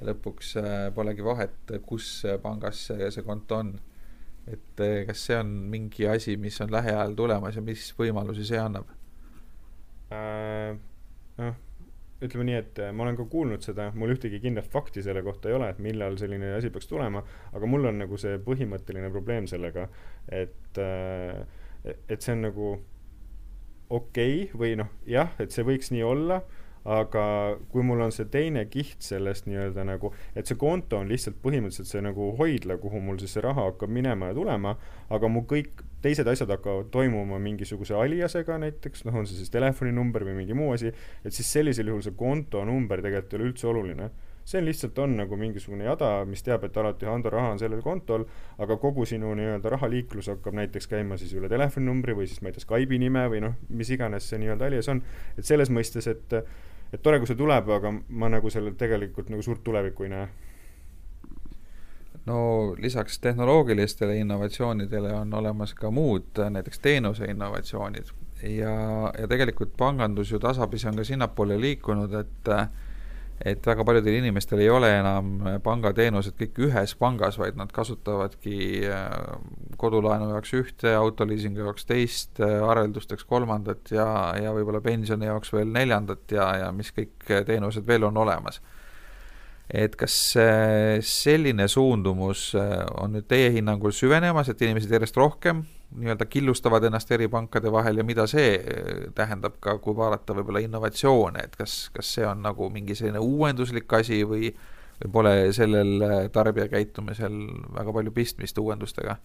lõpuks 0.00 0.54
polegi 0.96 1.22
vahet, 1.22 1.74
kus 1.84 2.24
pangas 2.42 2.86
see, 2.88 3.10
see 3.12 3.24
konto 3.26 3.58
on. 3.60 3.74
et 4.48 4.82
kas 5.06 5.26
see 5.28 5.36
on 5.36 5.50
mingi 5.70 6.08
asi, 6.08 6.38
mis 6.40 6.56
on 6.64 6.72
lähiajal 6.72 7.14
tulemas 7.14 7.58
ja 7.58 7.62
mis 7.62 7.90
võimalusi 7.98 8.46
see 8.48 8.58
annab 8.58 8.88
äh,? 10.10 10.78
noh 11.38 11.69
ütleme 12.20 12.46
nii, 12.48 12.58
et 12.60 12.80
äh, 12.82 12.92
ma 12.92 13.06
olen 13.06 13.18
ka 13.18 13.26
kuulnud 13.32 13.64
seda, 13.64 13.88
mul 13.96 14.12
ühtegi 14.14 14.40
kindlat 14.42 14.68
fakti 14.70 15.02
selle 15.04 15.22
kohta 15.26 15.50
ei 15.50 15.56
ole, 15.56 15.70
et 15.72 15.80
millal 15.82 16.18
selline 16.20 16.54
asi 16.58 16.70
peaks 16.72 16.90
tulema, 16.90 17.22
aga 17.56 17.70
mul 17.70 17.88
on 17.90 18.00
nagu 18.02 18.20
see 18.20 18.38
põhimõtteline 18.44 19.10
probleem 19.14 19.48
sellega, 19.50 19.88
et, 20.28 20.80
äh, 20.80 21.94
et 22.08 22.18
see 22.20 22.36
on 22.36 22.44
nagu 22.48 22.72
okei 23.90 24.42
okay, 24.44 24.58
või 24.58 24.76
noh, 24.82 24.90
jah, 25.08 25.32
et 25.42 25.54
see 25.54 25.66
võiks 25.66 25.90
nii 25.94 26.04
olla 26.06 26.42
aga 26.84 27.24
kui 27.72 27.84
mul 27.84 28.00
on 28.06 28.12
see 28.14 28.28
teine 28.32 28.64
kiht 28.72 29.04
sellest 29.04 29.48
nii-öelda 29.48 29.84
nagu, 29.84 30.12
et 30.34 30.48
see 30.48 30.56
konto 30.60 31.00
on 31.00 31.10
lihtsalt 31.10 31.36
põhimõtteliselt 31.44 31.90
see 31.90 32.04
nagu 32.04 32.30
hoidla, 32.38 32.78
kuhu 32.80 33.02
mul 33.04 33.20
siis 33.20 33.36
see 33.36 33.44
raha 33.44 33.68
hakkab 33.68 33.92
minema 33.92 34.30
ja 34.30 34.38
tulema, 34.38 34.76
aga 35.12 35.28
mu 35.28 35.44
kõik 35.50 35.84
teised 36.00 36.28
asjad 36.32 36.48
hakkavad 36.54 36.88
toimuma 36.94 37.38
mingisuguse 37.42 37.94
aliasega 37.98 38.56
näiteks, 38.62 39.04
noh, 39.04 39.20
on 39.20 39.28
see 39.28 39.36
siis 39.42 39.52
telefoninumber 39.52 40.24
või 40.24 40.38
mingi 40.40 40.56
muu 40.56 40.72
asi, 40.72 40.94
et 41.24 41.36
siis 41.36 41.52
sellisel 41.52 41.92
juhul 41.92 42.04
see 42.06 42.16
konto 42.16 42.64
number 42.64 43.04
tegelikult 43.04 43.36
ei 43.36 43.40
ole 43.40 43.50
üldse 43.50 43.68
oluline 43.68 44.10
see 44.50 44.62
lihtsalt 44.64 44.98
on 44.98 45.14
nagu 45.20 45.36
mingisugune 45.38 45.84
jada, 45.86 46.24
mis 46.28 46.42
teab, 46.42 46.64
et 46.66 46.76
alati 46.80 47.08
Hando 47.08 47.30
raha 47.32 47.52
on 47.54 47.60
sellel 47.60 47.82
kontol, 47.84 48.24
aga 48.58 48.76
kogu 48.82 49.06
sinu 49.06 49.34
nii-öelda 49.38 49.72
rahaliiklus 49.76 50.30
hakkab 50.32 50.56
näiteks 50.58 50.90
käima 50.90 51.18
siis 51.20 51.34
üle 51.38 51.50
telefoninumbri 51.52 52.16
või 52.18 52.26
siis 52.30 52.42
ma 52.42 52.50
ei 52.50 52.56
tea, 52.56 52.64
Skype'i 52.64 52.98
nime 53.02 53.26
või 53.30 53.44
noh, 53.44 53.56
mis 53.68 53.92
iganes 53.94 54.26
see 54.30 54.40
nii-öelda 54.42 54.70
alias 54.70 54.90
on. 54.92 55.02
et 55.38 55.46
selles 55.46 55.70
mõistes, 55.70 56.08
et, 56.10 56.38
et 56.92 57.02
tore, 57.02 57.18
kui 57.18 57.28
see 57.30 57.38
tuleb, 57.38 57.68
aga 57.70 57.92
ma 58.08 58.30
nagu 58.32 58.50
sellel 58.50 58.74
tegelikult 58.78 59.30
nagu 59.30 59.42
suurt 59.42 59.62
tulevikku 59.64 60.06
ei 60.06 60.14
näe. 60.14 60.28
No 62.26 62.74
lisaks 62.78 63.18
tehnoloogilistele 63.18 64.18
innovatsioonidele 64.20 65.12
on 65.14 65.34
olemas 65.34 65.74
ka 65.74 65.90
muud, 65.90 66.36
näiteks 66.50 66.78
teenuse 66.78 67.30
innovatsioonid. 67.30 68.12
Ja, 68.42 68.74
ja 69.18 69.28
tegelikult 69.28 69.72
pangandus 69.76 70.32
ju 70.32 70.38
tasapisi 70.38 70.88
on 70.88 71.00
ka 71.00 71.04
sinnapoole 71.04 71.60
liikunud, 71.60 72.14
et 72.14 72.52
et 73.40 73.64
väga 73.64 73.84
paljudel 73.88 74.18
inimestel 74.18 74.60
ei 74.60 74.68
ole 74.72 74.90
enam 74.98 75.30
pangateenused 75.64 76.36
kõik 76.36 76.58
ühes 76.66 76.92
pangas, 77.00 77.38
vaid 77.40 77.56
nad 77.56 77.72
kasutavadki 77.72 78.58
äh, 78.84 79.06
kodulaenu 79.80 80.28
jaoks 80.34 80.52
ühte, 80.58 80.92
autoliisingu 80.98 81.64
jaoks 81.64 81.88
teist, 81.88 82.36
äh, 82.44 82.58
arveldusteks 82.60 83.24
kolmandat 83.28 83.94
ja, 83.96 84.06
ja 84.36 84.52
võib-olla 84.56 84.82
pensioni 84.84 85.30
jaoks 85.30 85.54
veel 85.56 85.72
neljandat 85.72 86.36
ja, 86.36 86.50
ja 86.66 86.68
mis 86.76 86.92
kõik 86.96 87.32
teenused 87.48 87.88
veel 87.88 88.04
on 88.10 88.20
olemas. 88.20 88.60
et 89.70 89.96
kas 89.96 90.14
äh, 90.36 90.98
selline 91.00 91.68
suundumus 91.68 92.50
on 92.98 93.14
nüüd 93.16 93.28
teie 93.30 93.52
hinnangul 93.54 93.94
süvenemas, 93.94 94.50
et 94.50 94.62
inimesed 94.66 94.92
järjest 94.92 95.16
rohkem 95.16 95.64
nii-öelda 95.96 96.26
killustavad 96.26 96.84
ennast 96.84 97.10
eri 97.12 97.28
pankade 97.28 97.72
vahel 97.72 97.98
ja 97.98 98.04
mida 98.06 98.26
see 98.30 98.54
eh, 98.54 99.00
tähendab 99.14 99.58
ka, 99.60 99.78
kui 99.82 99.96
vaadata 99.96 100.36
võib-olla 100.38 100.62
innovatsioone, 100.64 101.42
et 101.48 101.56
kas, 101.58 101.82
kas 101.94 102.14
see 102.16 102.26
on 102.26 102.44
nagu 102.46 102.70
mingi 102.70 102.94
selline 102.98 103.22
uuenduslik 103.24 103.92
asi 103.98 104.22
või, 104.24 104.52
või 105.02 105.12
pole 105.18 105.34
sellel 105.56 106.06
eh, 106.06 106.16
tarbija 106.32 106.68
käitumisel 106.70 107.42
väga 107.76 107.96
palju 107.98 108.14
pistmist 108.14 108.58
uuendustega? 108.62 109.18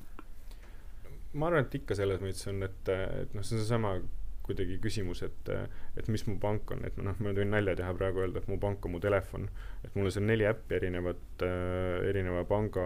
ma 1.36 1.50
arvan, 1.50 1.66
et 1.66 1.74
ikka 1.82 1.98
selles 2.00 2.22
mõttes 2.24 2.48
on, 2.48 2.62
et, 2.64 2.94
et 2.96 3.34
noh, 3.36 3.44
see 3.44 3.58
on 3.58 3.62
seesama 3.62 3.98
kuidagi 4.46 4.78
küsimus, 4.82 5.24
et, 5.26 5.50
et 5.98 6.10
mis 6.14 6.22
mu 6.30 6.38
pank 6.42 6.70
on, 6.76 6.84
et 6.88 6.98
noh, 7.02 7.18
ma 7.20 7.34
võin 7.36 7.50
nalja 7.52 7.74
teha 7.80 7.96
praegu 7.98 8.22
öelda, 8.22 8.44
et 8.44 8.50
mu 8.52 8.60
pank 8.62 8.86
on 8.86 8.94
mu 8.94 9.02
telefon. 9.04 9.50
et 9.84 9.96
mul 9.98 10.08
on 10.08 10.14
seal 10.14 10.28
neli 10.28 10.46
äppi 10.48 10.78
erinevat 10.78 11.44
äh,, 11.46 12.06
erineva 12.12 12.46
panga, 12.50 12.86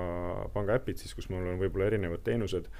panga 0.56 0.80
äpid 0.80 1.02
siis, 1.02 1.14
kus 1.18 1.30
mul 1.30 1.46
on 1.52 1.60
võib-olla 1.62 1.92
erinevad 1.92 2.24
teenused 2.24 2.72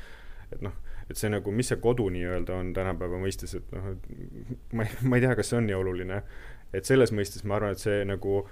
et 0.54 0.64
noh, 0.66 0.74
et 1.10 1.18
see 1.18 1.30
nagu, 1.32 1.52
mis 1.56 1.70
see 1.72 1.80
kodu 1.82 2.08
nii-öelda 2.14 2.58
on 2.62 2.74
tänapäeva 2.76 3.20
mõistes, 3.22 3.56
et 3.58 3.76
noh, 3.76 3.92
et 3.94 4.74
ma 4.74 4.86
ei, 4.86 4.98
ma 5.10 5.20
ei 5.20 5.26
tea, 5.26 5.36
kas 5.40 5.52
see 5.52 5.60
on 5.62 5.70
nii 5.70 5.78
oluline. 5.78 6.24
et 6.74 6.86
selles 6.86 7.10
mõistes 7.16 7.46
ma 7.50 7.58
arvan, 7.58 7.74
et 7.74 7.82
see 7.82 8.04
nagu 8.06 8.44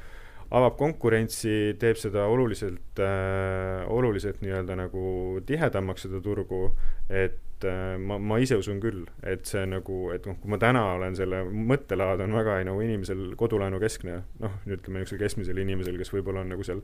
avab 0.57 0.77
konkurentsi, 0.79 1.75
teeb 1.79 1.99
seda 1.99 2.23
oluliselt 2.31 3.01
äh,, 3.03 3.83
oluliselt 3.93 4.39
nii-öelda 4.41 4.77
nagu 4.79 5.03
tihedamaks, 5.45 6.07
seda 6.07 6.21
turgu, 6.23 6.71
et 7.09 7.37
et 7.57 7.65
äh, 7.65 7.95
ma, 7.97 8.19
ma 8.21 8.37
ise 8.41 8.57
usun 8.59 8.77
küll, 8.81 9.05
et 9.25 9.47
see 9.49 9.63
nagu, 9.69 9.95
et 10.13 10.25
noh, 10.29 10.35
kui 10.41 10.51
ma 10.51 10.59
täna 10.61 10.83
olen 10.93 11.15
selle 11.17 11.39
mõttelaad 11.49 12.21
on 12.27 12.35
väga 12.37 12.59
nagu 12.67 12.83
inimesel 12.85 13.31
kodulaenu 13.39 13.79
keskne, 13.81 14.19
noh, 14.43 14.59
ütleme 14.69 15.01
niisugusel 15.01 15.23
keskmisel 15.23 15.61
inimesel, 15.63 15.97
kes 15.97 16.13
võib-olla 16.13 16.43
on 16.45 16.53
nagu 16.53 16.65
seal, 16.67 16.83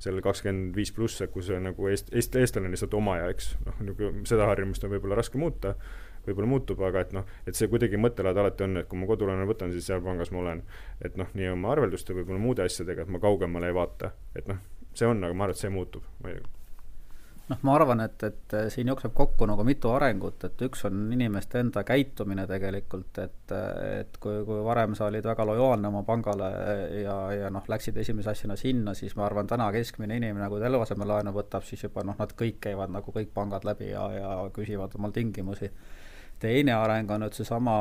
seal 0.00 0.22
kakskümmend 0.24 0.78
viis 0.78 0.94
pluss, 0.96 1.20
kus 1.34 1.52
on 1.52 1.68
nagu 1.68 1.90
eest-, 1.92 2.08
eest-, 2.16 2.40
eestlane 2.40 2.72
lihtsalt 2.72 2.96
omaja, 2.96 3.28
eks, 3.34 3.52
noh, 3.68 3.84
nagu 3.90 4.10
seda 4.28 4.48
harjumust 4.48 4.88
on 4.88 4.96
võib-olla 4.96 5.20
raske 5.20 5.40
muuta, 5.40 5.76
võib-olla 6.24 6.52
muutub, 6.54 6.80
aga 6.88 7.04
et 7.04 7.14
noh, 7.16 7.28
et 7.44 7.58
see 7.58 7.68
kuidagi 7.68 8.00
mõttelaad 8.00 8.40
alati 8.40 8.64
on, 8.64 8.80
et 8.80 8.88
kui 8.88 9.00
ma 9.00 9.10
kodulaenu 9.10 9.44
võtan, 9.50 9.76
siis 9.76 9.92
seal 9.92 10.00
pangas 10.04 10.32
ma 10.32 10.40
olen. 10.40 10.64
et 11.04 11.20
noh, 11.20 11.28
nii 11.36 11.52
oma 11.52 11.76
arvelduste, 11.76 12.16
võib-olla 12.16 12.40
muude 12.40 12.64
asjadega, 12.64 13.04
et 13.04 13.12
ma 13.12 13.20
kaugemale 13.20 13.68
ei 13.68 13.76
vaata, 13.76 14.14
et 14.32 14.48
noh, 14.48 14.64
see 14.96 15.10
on, 15.10 15.20
aga 15.20 15.36
ma 15.36 15.50
arvan, 15.50 15.58
et 15.58 15.66
see 15.66 15.74
muutub, 15.74 16.08
ei 16.24 16.40
noh, 17.48 17.58
ma 17.66 17.74
arvan, 17.76 18.00
et, 18.04 18.22
et 18.24 18.54
siin 18.72 18.88
jookseb 18.88 19.12
kokku 19.16 19.46
nagu 19.48 19.64
mitu 19.66 19.90
arengut, 19.92 20.46
et 20.46 20.62
üks 20.64 20.86
on 20.88 21.02
inimeste 21.12 21.60
enda 21.60 21.82
käitumine 21.86 22.46
tegelikult, 22.48 23.20
et, 23.20 23.54
et 24.00 24.16
kui, 24.22 24.38
kui 24.48 24.62
varem 24.64 24.96
sa 24.96 25.10
olid 25.10 25.26
väga 25.28 25.46
lojaalne 25.50 25.90
oma 25.90 26.04
pangale 26.08 26.48
ja, 27.02 27.18
ja 27.36 27.50
noh, 27.52 27.66
läksid 27.68 27.98
esimese 28.00 28.32
asjana 28.32 28.56
sinna, 28.60 28.94
siis 28.96 29.16
ma 29.18 29.26
arvan, 29.28 29.50
täna 29.50 29.68
keskmine 29.74 30.16
inimene, 30.20 30.48
kui 30.52 30.62
ta 30.62 30.70
eluasemelaenu 30.70 31.34
võtab, 31.36 31.66
siis 31.68 31.84
juba 31.84 32.06
noh, 32.06 32.16
nad 32.20 32.32
kõik 32.38 32.62
käivad 32.68 32.94
nagu 32.94 33.12
kõik 33.12 33.34
pangad 33.36 33.68
läbi 33.68 33.92
ja, 33.92 34.08
ja 34.16 34.32
küsivad 34.54 34.96
omal 34.96 35.12
tingimusi. 35.12 35.70
teine 36.40 36.74
areng 36.74 37.10
on 37.10 37.24
nüüd 37.24 37.36
seesama 37.36 37.78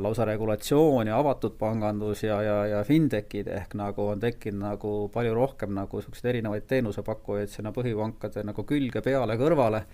lausa 0.00 0.24
regulatsioon 0.24 1.10
ja 1.10 1.18
avatud 1.18 1.58
pangandus 1.60 2.24
ja, 2.24 2.40
ja, 2.42 2.56
ja 2.66 2.82
fintechid 2.84 3.48
ehk 3.52 3.76
nagu 3.78 4.08
on 4.14 4.22
tekkinud 4.22 4.62
nagu 4.64 4.96
palju 5.14 5.36
rohkem 5.36 5.74
nagu 5.76 6.00
niisuguseid 6.00 6.32
erinevaid 6.34 6.68
teenusepakkujaid 6.70 7.52
sinna 7.52 7.72
põhipankade 7.74 8.44
nagu 8.46 8.66
külge, 8.68 9.04
peale, 9.04 9.38
kõrvale. 9.40 9.84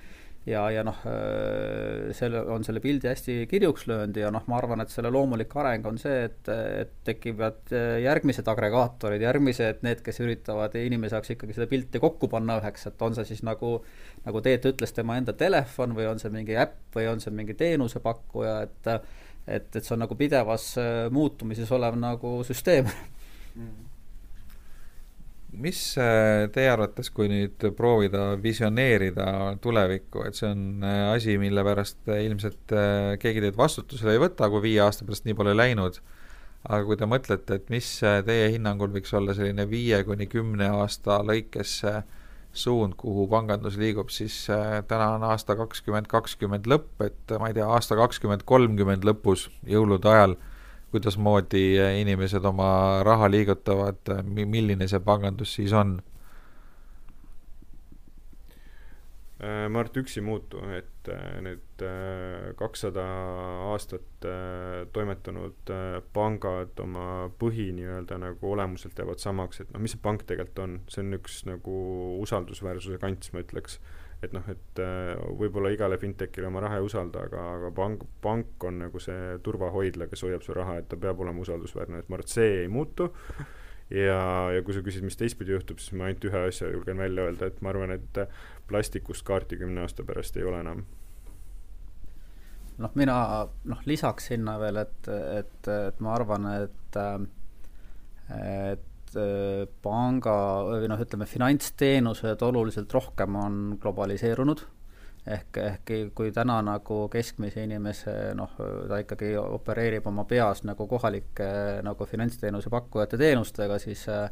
Ja, 0.48 0.62
ja 0.72 0.80
noh, 0.80 0.96
äh, 1.04 2.14
selle, 2.16 2.40
on 2.48 2.62
selle 2.64 2.80
pildi 2.80 3.10
hästi 3.10 3.34
kirjuks 3.50 3.84
löönud 3.90 4.16
ja 4.16 4.30
noh, 4.32 4.46
ma 4.48 4.56
arvan, 4.56 4.80
et 4.80 4.88
selle 4.88 5.10
loomulik 5.12 5.52
areng 5.60 5.84
on 5.90 5.98
see, 6.00 6.22
et, 6.30 6.48
et 6.48 6.94
tekivad 7.04 7.74
äh, 7.76 7.98
järgmised 8.06 8.48
agregaatorid, 8.48 9.20
järgmised 9.20 9.84
need, 9.84 10.00
kes 10.06 10.22
üritavad 10.24 10.78
inimese 10.80 11.18
jaoks 11.18 11.34
ikkagi 11.34 11.58
seda 11.58 11.68
pilti 11.68 12.00
kokku 12.00 12.30
panna 12.32 12.56
üheks, 12.62 12.88
et 12.88 13.04
on 13.04 13.18
see 13.18 13.28
siis 13.34 13.44
nagu, 13.44 13.82
nagu 14.24 14.40
Teet 14.46 14.64
ütles, 14.72 14.96
tema 14.96 15.20
enda 15.20 15.36
telefon 15.36 15.92
või 15.98 16.08
on 16.08 16.22
see 16.22 16.32
mingi 16.32 16.56
äpp 16.56 16.96
või 16.96 17.10
on 17.12 17.20
see 17.20 17.36
mingi 17.36 17.58
teenusepakkuja, 17.60 18.56
et 18.64 18.94
et, 19.50 19.68
et 19.76 19.84
see 19.84 19.94
on 19.96 20.04
nagu 20.04 20.16
pidevas 20.18 20.72
äh, 20.80 21.06
muutumises 21.12 21.70
olev 21.74 21.98
nagu 22.00 22.40
süsteem. 22.46 22.90
Mm. 23.54 23.86
Mis 25.60 25.80
äh, 25.98 26.46
teie 26.54 26.70
arvates, 26.70 27.10
kui 27.10 27.26
nüüd 27.30 27.66
proovida 27.76 28.36
visioneerida 28.42 29.56
tulevikku, 29.62 30.22
et 30.28 30.38
see 30.38 30.50
on 30.52 30.86
äh, 30.86 31.02
asi, 31.16 31.34
mille 31.42 31.64
pärast 31.66 32.10
ilmselt 32.14 32.76
keegi 33.22 33.44
teid 33.46 33.58
vastutusele 33.58 34.14
ei 34.14 34.22
võta, 34.22 34.48
kui 34.52 34.62
viie 34.68 34.80
aasta 34.84 35.06
pärast 35.08 35.26
nii 35.26 35.36
pole 35.38 35.56
läinud, 35.58 35.98
aga 36.68 36.84
kui 36.86 37.00
te 37.00 37.08
mõtlete, 37.10 37.58
et 37.58 37.74
mis 37.74 37.90
teie 38.28 38.48
hinnangul 38.54 38.92
võiks 38.94 39.12
olla 39.16 39.34
selline 39.34 39.66
viie 39.70 40.04
kuni 40.06 40.28
kümne 40.30 40.70
aasta 40.80 41.18
lõikes 41.26 41.80
suund, 42.52 42.96
kuhu 42.98 43.26
pangandus 43.30 43.76
liigub, 43.78 44.10
siis 44.10 44.46
täna 44.88 45.10
on 45.14 45.24
aasta 45.28 45.54
kakskümmend 45.56 46.08
kakskümmend 46.10 46.66
lõpp, 46.70 47.02
et 47.06 47.34
ma 47.38 47.50
ei 47.50 47.54
tea, 47.54 47.66
aasta 47.68 47.98
kakskümmend 47.98 48.42
kolmkümmend 48.48 49.06
lõpus, 49.06 49.48
jõulude 49.66 50.10
ajal 50.10 50.34
kuidasmoodi 50.90 51.78
inimesed 52.00 52.44
oma 52.44 52.70
raha 53.06 53.30
liigutavad, 53.30 54.10
milline 54.26 54.88
see 54.90 55.02
pangandus 55.04 55.54
siis 55.60 55.74
on? 55.76 56.00
Äh, 59.40 59.70
ma 59.72 59.80
arvan, 59.80 59.88
et 59.88 59.98
üks 60.02 60.18
ei 60.18 60.24
muutu, 60.24 60.58
et 60.76 61.08
äh, 61.08 61.38
need 61.40 61.80
äh, 61.86 62.50
kakssada 62.60 63.06
aastat 63.70 64.26
toimetanud 64.92 65.70
pangad 66.12 66.82
oma 66.84 67.04
põhi 67.40 67.70
nii-öelda 67.72 68.18
nagu 68.20 68.50
olemuselt 68.52 69.00
jäävad 69.00 69.22
samaks, 69.22 69.62
et 69.62 69.70
noh, 69.72 69.80
mis 69.80 69.94
see 69.96 70.02
pank 70.04 70.26
tegelikult 70.28 70.60
on, 70.60 70.74
see 70.92 71.00
on 71.00 71.16
üks 71.16 71.38
nagu 71.48 71.76
usaldusväärsuse 72.20 73.00
kants, 73.00 73.32
ma 73.32 73.40
ütleks. 73.46 73.78
Et 74.20 74.34
noh, 74.36 74.44
et 74.52 74.80
võib-olla 75.40 75.70
igale 75.72 75.96
fintechile 75.96 76.50
oma 76.50 76.60
raha 76.60 76.76
ei 76.76 76.84
usalda, 76.84 77.22
aga, 77.30 77.44
aga 77.54 77.70
pank, 77.72 78.04
pank 78.20 78.66
on 78.68 78.82
nagu 78.82 79.00
see 79.00 79.38
turvahoidla, 79.46 80.10
kes 80.10 80.26
hoiab 80.26 80.44
su 80.44 80.52
raha, 80.52 80.76
et 80.82 80.90
ta 80.92 81.00
peab 81.00 81.24
olema 81.24 81.40
usaldusväärne, 81.40 82.02
et 82.02 82.12
ma 82.12 82.18
arvan, 82.18 82.28
et 82.28 82.34
see 82.36 82.50
ei 82.58 82.68
muutu. 82.68 83.08
ja, 83.88 84.20
ja 84.52 84.60
kui 84.66 84.76
sa 84.76 84.84
küsid, 84.84 85.08
mis 85.08 85.16
teistpidi 85.16 85.56
juhtub, 85.56 85.80
siis 85.80 85.96
ma 85.96 86.10
ainult 86.10 86.28
ühe 86.28 86.44
asja 86.50 86.68
julgen 86.68 87.00
välja 87.00 87.24
öelda, 87.30 87.48
et 87.48 87.64
ma 87.64 87.72
arvan, 87.72 87.96
et 87.96 88.20
plastikust 88.70 89.26
kaarti 89.26 89.58
kümne 89.60 89.84
aasta 89.84 90.06
pärast 90.06 90.38
ei 90.40 90.46
ole 90.48 90.62
enam. 90.64 90.84
Noh, 92.80 92.92
mina 92.96 93.16
noh, 93.68 93.80
lisaks 93.84 94.30
sinna 94.30 94.54
veel, 94.62 94.80
et, 94.80 95.08
et, 95.10 95.68
et 95.90 96.00
ma 96.00 96.14
arvan, 96.16 96.46
et 96.62 97.00
et 98.30 98.86
Äh, 99.10 99.66
panga 99.82 100.32
või 100.68 100.86
noh, 100.90 101.00
ütleme 101.02 101.26
finantsteenused 101.26 102.42
oluliselt 102.46 102.92
rohkem 102.94 103.38
on 103.40 103.56
globaliseerunud, 103.82 104.60
ehk, 105.26 105.58
ehk 105.64 105.92
kui 106.14 106.30
täna 106.34 106.60
nagu 106.62 107.00
keskmise 107.10 107.64
inimese 107.66 108.14
noh, 108.38 108.52
ta 108.86 109.00
ikkagi 109.02 109.32
opereerib 109.40 110.06
oma 110.06 110.26
peas 110.30 110.62
nagu 110.62 110.86
kohalike 110.86 111.48
nagu 111.82 112.06
finantsteenuse 112.06 112.70
pakkujate 112.70 113.18
teenustega, 113.18 113.80
siis 113.82 114.06
äh, 114.12 114.30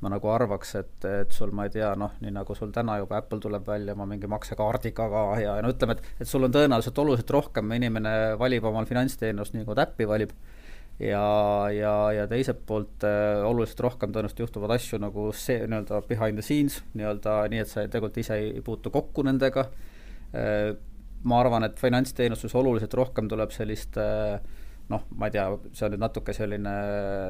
ma 0.00 0.08
nagu 0.08 0.30
arvaks, 0.32 0.74
et, 0.80 1.04
et 1.04 1.34
sul, 1.36 1.50
ma 1.56 1.66
ei 1.68 1.72
tea, 1.74 1.90
noh, 1.98 2.14
nii 2.24 2.32
nagu 2.32 2.54
sul 2.56 2.70
täna 2.72 2.96
juba 3.02 3.18
Apple 3.20 3.40
tuleb 3.42 3.66
välja 3.66 3.92
oma 3.96 4.06
mingi 4.08 4.30
maksekaardiga 4.32 5.08
ka 5.12 5.24
ja, 5.42 5.56
ja 5.58 5.64
no 5.64 5.72
ütleme, 5.74 5.96
et, 5.98 6.14
et 6.24 6.28
sul 6.28 6.46
on 6.46 6.54
tõenäoliselt 6.54 7.00
oluliselt 7.02 7.32
rohkem 7.36 7.76
inimene 7.76 8.14
valib 8.40 8.64
omal 8.70 8.88
finantsteenust 8.88 9.56
nii, 9.56 9.66
kui 9.68 9.76
ta 9.76 9.84
äppi 9.84 10.08
valib 10.08 10.32
ja, 11.00 11.24
ja, 11.74 11.94
ja 12.16 12.26
teiselt 12.30 12.62
poolt 12.68 13.04
äh, 13.08 13.42
oluliselt 13.48 13.84
rohkem 13.84 14.14
tõenäoliselt 14.14 14.44
juhtuvad 14.46 14.76
asju 14.76 15.00
nagu 15.02 15.28
see 15.36 15.66
nii-öelda 15.66 16.00
behind 16.08 16.40
the 16.40 16.44
scenes, 16.44 16.80
nii-öelda 16.96 17.42
nii, 17.52 17.64
et 17.64 17.72
sa 17.72 17.84
tegelikult 17.84 18.20
ise 18.24 18.40
ei 18.40 18.64
puutu 18.64 18.92
kokku 18.94 19.24
nendega 19.26 19.68
äh,. 20.32 20.72
ma 21.20 21.42
arvan, 21.42 21.66
et 21.66 21.76
finantsteenustus 21.76 22.54
oluliselt 22.56 22.94
rohkem 22.96 23.26
tuleb 23.28 23.52
sellist 23.52 23.98
äh, 24.00 24.40
noh, 24.90 25.04
ma 25.16 25.28
ei 25.28 25.34
tea, 25.36 25.46
see 25.76 25.86
on 25.86 25.94
nüüd 25.94 26.02
natuke 26.02 26.34
selline 26.34 26.74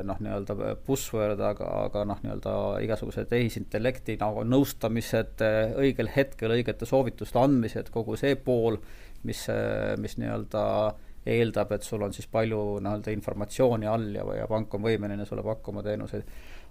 noh, 0.09 0.23
nii-öelda 0.25 0.57
buzzword, 0.87 1.43
aga, 1.51 1.69
aga 1.91 2.07
noh, 2.09 2.23
nii-öelda 2.25 2.55
igasugused 2.87 3.29
tehisintellekti 3.31 4.17
nagu 4.23 4.47
nõustamised, 4.49 5.45
äh, 5.45 5.77
õigel 5.85 6.11
hetkel 6.15 6.57
õigete 6.57 6.89
soovituste 6.89 7.41
andmised, 7.43 7.93
kogu 7.95 8.17
see 8.21 8.39
pool, 8.41 8.81
mis, 9.29 9.45
äh, 9.53 9.95
mis 10.01 10.17
nii-öelda 10.21 10.65
äh, 10.89 11.07
eeldab, 11.27 11.73
et 11.73 11.85
sul 11.85 12.03
on 12.03 12.15
siis 12.17 12.29
palju 12.33 12.79
nii-öelda 12.81 13.13
informatsiooni 13.13 13.89
all 13.91 14.09
ja, 14.15 14.25
ja 14.39 14.49
pank 14.49 14.75
on 14.75 14.85
võimeline 14.85 15.27
sulle 15.29 15.45
pakkuma 15.45 15.83
teenuseid. 15.85 16.25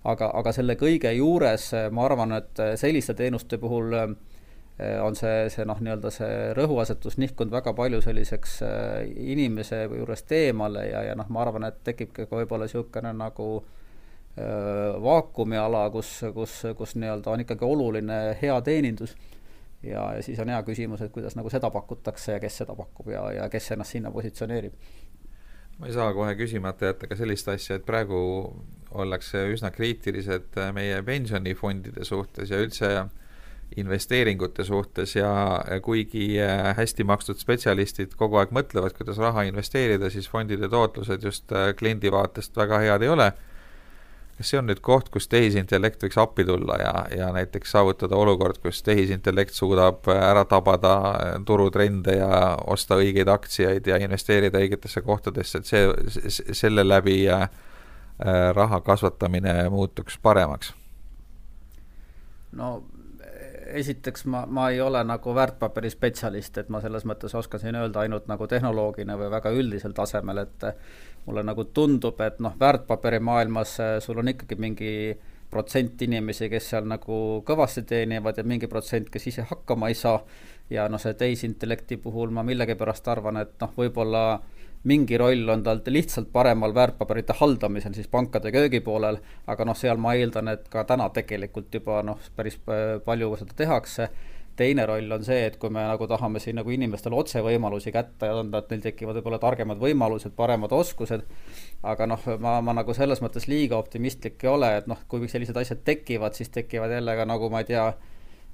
aga, 0.09 0.31
aga 0.39 0.51
selle 0.55 0.75
kõige 0.79 1.11
juures 1.13 1.71
ma 1.91 2.05
arvan, 2.05 2.33
et 2.39 2.61
selliste 2.79 3.13
teenuste 3.13 3.59
puhul 3.59 3.93
eh, 3.93 4.07
on 5.03 5.15
see, 5.15 5.49
see 5.51 5.65
noh, 5.67 5.79
nii-öelda 5.83 6.11
see 6.13 6.35
rõhuasetus 6.55 7.17
nihkunud 7.19 7.51
väga 7.51 7.73
palju 7.75 7.99
selliseks 8.03 8.61
eh, 8.63 9.09
inimese 9.33 9.81
juurest 9.89 10.31
eemale 10.37 10.85
ja, 10.87 11.03
ja 11.09 11.17
noh, 11.19 11.27
ma 11.35 11.43
arvan, 11.43 11.67
et 11.67 11.81
tekibki 11.83 12.29
ka 12.29 12.39
võib-olla 12.39 12.69
niisugune 12.69 13.11
nagu 13.19 13.49
äh, 13.59 14.95
vaakumiala, 15.03 15.83
kus, 15.91 16.13
kus, 16.35 16.61
kus 16.79 16.95
nii-öelda 16.95 17.33
on 17.33 17.43
ikkagi 17.43 17.67
oluline 17.67 18.21
hea 18.39 18.55
teenindus 18.63 19.17
ja, 19.83 20.05
ja 20.15 20.23
siis 20.23 20.39
on 20.39 20.53
hea 20.53 20.63
küsimus, 20.63 21.03
et 21.03 21.11
kuidas 21.11 21.35
nagu 21.35 21.51
seda 21.51 21.71
pakutakse 21.75 22.37
ja 22.37 22.39
kes 22.43 22.63
seda 22.63 22.75
pakub 22.79 23.11
ja, 23.11 23.27
ja 23.35 23.51
kes 23.51 23.71
ennast 23.75 23.97
sinna 23.97 24.15
positsioneerib. 24.15 24.79
ma 25.79 25.87
ei 25.87 25.95
saa 25.95 26.13
kohe 26.15 26.35
küsimata 26.39 26.93
jätta 26.93 27.07
ka 27.07 27.19
sellist 27.19 27.51
asja, 27.51 27.79
et 27.79 27.87
praegu 27.87 28.19
ollakse 28.89 29.43
üsna 29.51 29.75
kriitilised 29.75 30.55
meie 30.73 31.03
pensionifondide 31.03 32.07
suhtes 32.07 32.51
ja 32.51 32.63
üldse 32.63 33.09
investeeringute 33.77 34.63
suhtes 34.65 35.15
ja 35.15 35.29
kuigi 35.85 36.31
hästi 36.75 37.05
makstud 37.05 37.37
spetsialistid 37.37 38.15
kogu 38.17 38.39
aeg 38.41 38.53
mõtlevad, 38.55 38.95
kuidas 38.97 39.21
raha 39.21 39.45
investeerida, 39.49 40.09
siis 40.09 40.29
fondide 40.29 40.69
tootlused 40.69 41.23
just 41.23 41.53
kliendi 41.77 42.11
vaatest 42.11 42.57
väga 42.57 42.81
head 42.85 43.05
ei 43.05 43.13
ole 43.13 43.31
kas 44.39 44.53
see 44.53 44.59
on 44.61 44.69
nüüd 44.69 44.79
koht, 44.79 45.09
kus 45.11 45.27
tehisintellekt 45.27 46.05
võiks 46.05 46.17
appi 46.21 46.45
tulla 46.47 46.77
ja, 46.79 46.93
ja 47.11 47.25
näiteks 47.35 47.73
saavutada 47.75 48.15
olukord, 48.15 48.61
kus 48.63 48.79
tehisintellekt 48.87 49.51
suudab 49.51 50.07
ära 50.13 50.45
tabada 50.47 50.93
turutrende 51.45 52.15
ja 52.15 52.53
osta 52.71 52.95
õigeid 53.01 53.27
aktsiaid 53.33 53.89
ja 53.91 53.97
investeerida 53.99 54.61
õigetesse 54.63 55.03
kohtadesse, 55.03 55.59
et 55.59 55.67
see, 55.67 56.53
selle 56.55 56.87
läbi 56.87 57.17
äh, 57.27 57.49
raha 58.55 58.79
kasvatamine 58.87 59.65
muutuks 59.73 60.15
paremaks? 60.23 60.71
no 62.55 62.77
esiteks 63.73 64.25
ma, 64.25 64.45
ma 64.45 64.69
ei 64.69 64.81
ole 64.81 65.01
nagu 65.03 65.33
väärtpaberispetsialist, 65.35 66.57
et 66.57 66.69
ma 66.69 66.81
selles 66.81 67.05
mõttes 67.09 67.35
oskan 67.35 67.61
siin 67.61 67.77
öelda 67.79 68.03
ainult 68.03 68.27
nagu 68.31 68.47
tehnoloogina 68.47 69.17
või 69.19 69.31
väga 69.31 69.51
üldisel 69.55 69.93
tasemel, 69.97 70.43
et 70.43 70.67
mulle 71.25 71.43
nagu 71.45 71.65
tundub, 71.73 72.21
et 72.21 72.39
noh, 72.43 72.55
väärtpaberimaailmas 72.59 73.79
äh, 73.79 73.97
sul 74.03 74.21
on 74.21 74.31
ikkagi 74.33 74.57
mingi 74.59 74.93
protsent 75.49 76.01
inimesi, 76.05 76.49
kes 76.49 76.69
seal 76.73 76.85
nagu 76.89 77.41
kõvasti 77.45 77.83
teenivad 77.89 78.37
ja 78.37 78.45
mingi 78.45 78.69
protsent, 78.69 79.09
kes 79.09 79.27
ise 79.31 79.45
hakkama 79.49 79.89
ei 79.89 79.97
saa. 79.97 80.21
ja 80.69 80.83
noh, 80.89 81.01
see 81.01 81.15
tehisintellekti 81.17 81.97
puhul 81.97 82.29
ma 82.29 82.43
millegipärast 82.45 83.07
arvan, 83.09 83.39
et 83.41 83.55
noh, 83.61 83.71
võib-olla 83.77 84.23
mingi 84.83 85.17
roll 85.17 85.49
on 85.49 85.63
tal 85.63 85.81
lihtsalt 85.85 86.31
paremal 86.31 86.73
väärtpaberite 86.75 87.35
haldamisel 87.39 87.93
siis 87.93 88.07
pankade 88.07 88.51
köögipoolel, 88.51 89.19
aga 89.47 89.67
noh, 89.67 89.77
seal 89.77 89.99
ma 89.99 90.15
eeldan, 90.15 90.53
et 90.55 90.67
ka 90.71 90.85
täna 90.87 91.09
tegelikult 91.15 91.73
juba 91.73 92.01
noh, 92.05 92.19
päris 92.35 92.59
palju 93.05 93.33
seda 93.41 93.57
tehakse. 93.63 94.09
Teine 94.59 94.83
roll 94.83 95.11
on 95.15 95.23
see, 95.23 95.45
et 95.47 95.55
kui 95.55 95.71
me 95.71 95.85
nagu 95.87 96.03
tahame 96.07 96.39
siin 96.43 96.57
nagu 96.59 96.71
inimestele 96.75 97.15
otse 97.15 97.39
võimalusi 97.39 97.93
kätte 97.95 98.27
anda, 98.27 98.59
et 98.59 98.73
neil 98.73 98.81
tekivad 98.83 99.15
võib-olla 99.15 99.39
targemad 99.39 99.79
võimalused, 99.79 100.33
paremad 100.35 100.73
oskused, 100.75 101.23
aga 101.87 102.07
noh, 102.11 102.25
ma, 102.43 102.57
ma 102.59 102.75
nagu 102.75 102.95
selles 102.95 103.23
mõttes 103.23 103.47
liiga 103.47 103.79
optimistlik 103.79 104.43
ei 104.43 104.51
ole, 104.51 104.73
et 104.81 104.89
noh, 104.91 104.99
kui 105.07 105.31
sellised 105.31 105.55
asjad 105.55 105.85
tekivad, 105.87 106.35
siis 106.35 106.51
tekivad 106.51 106.91
jälle 106.91 107.15
ka 107.15 107.27
nagu 107.29 107.47
ma 107.53 107.63
ei 107.63 107.69
tea, 107.71 107.85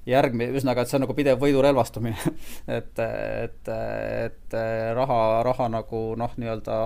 järgmine, 0.05 0.51
ühesõnaga, 0.53 0.83
et 0.83 0.91
see 0.91 0.99
on 0.99 1.05
nagu 1.07 1.17
pidev 1.17 1.41
võidurelvastumine 1.41 2.33
et, 2.77 3.03
et, 3.03 3.73
et 3.73 4.57
raha, 4.97 5.19
raha 5.47 5.69
nagu 5.73 6.05
noh, 6.19 6.33
nii-öelda 6.37 6.79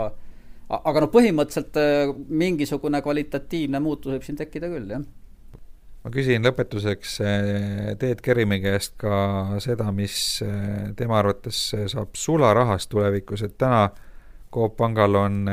aga 0.79 1.01
noh, 1.01 1.11
põhimõtteliselt 1.13 2.27
mingisugune 2.29 3.01
kvalitatiivne 3.03 3.81
muutus 3.83 4.13
võib 4.15 4.27
siin 4.27 4.37
tekkida 4.39 4.69
küll, 4.71 4.91
jah 4.93 5.07
ma 6.03 6.11
küsin 6.13 6.45
lõpetuseks 6.47 7.15
eh, 7.25 7.95
Teet 7.99 8.21
Kerimi 8.23 8.59
käest 8.63 8.95
ka 9.01 9.59
seda, 9.63 9.89
mis 9.95 10.15
eh, 10.45 10.91
tema 10.99 11.19
arvates 11.19 11.59
saab 11.91 12.15
sularahast 12.17 12.89
tulevikus, 12.91 13.43
et 13.45 13.57
täna 13.59 13.89
Coop 14.49 14.79
Pangal 14.79 15.13
on 15.19 15.43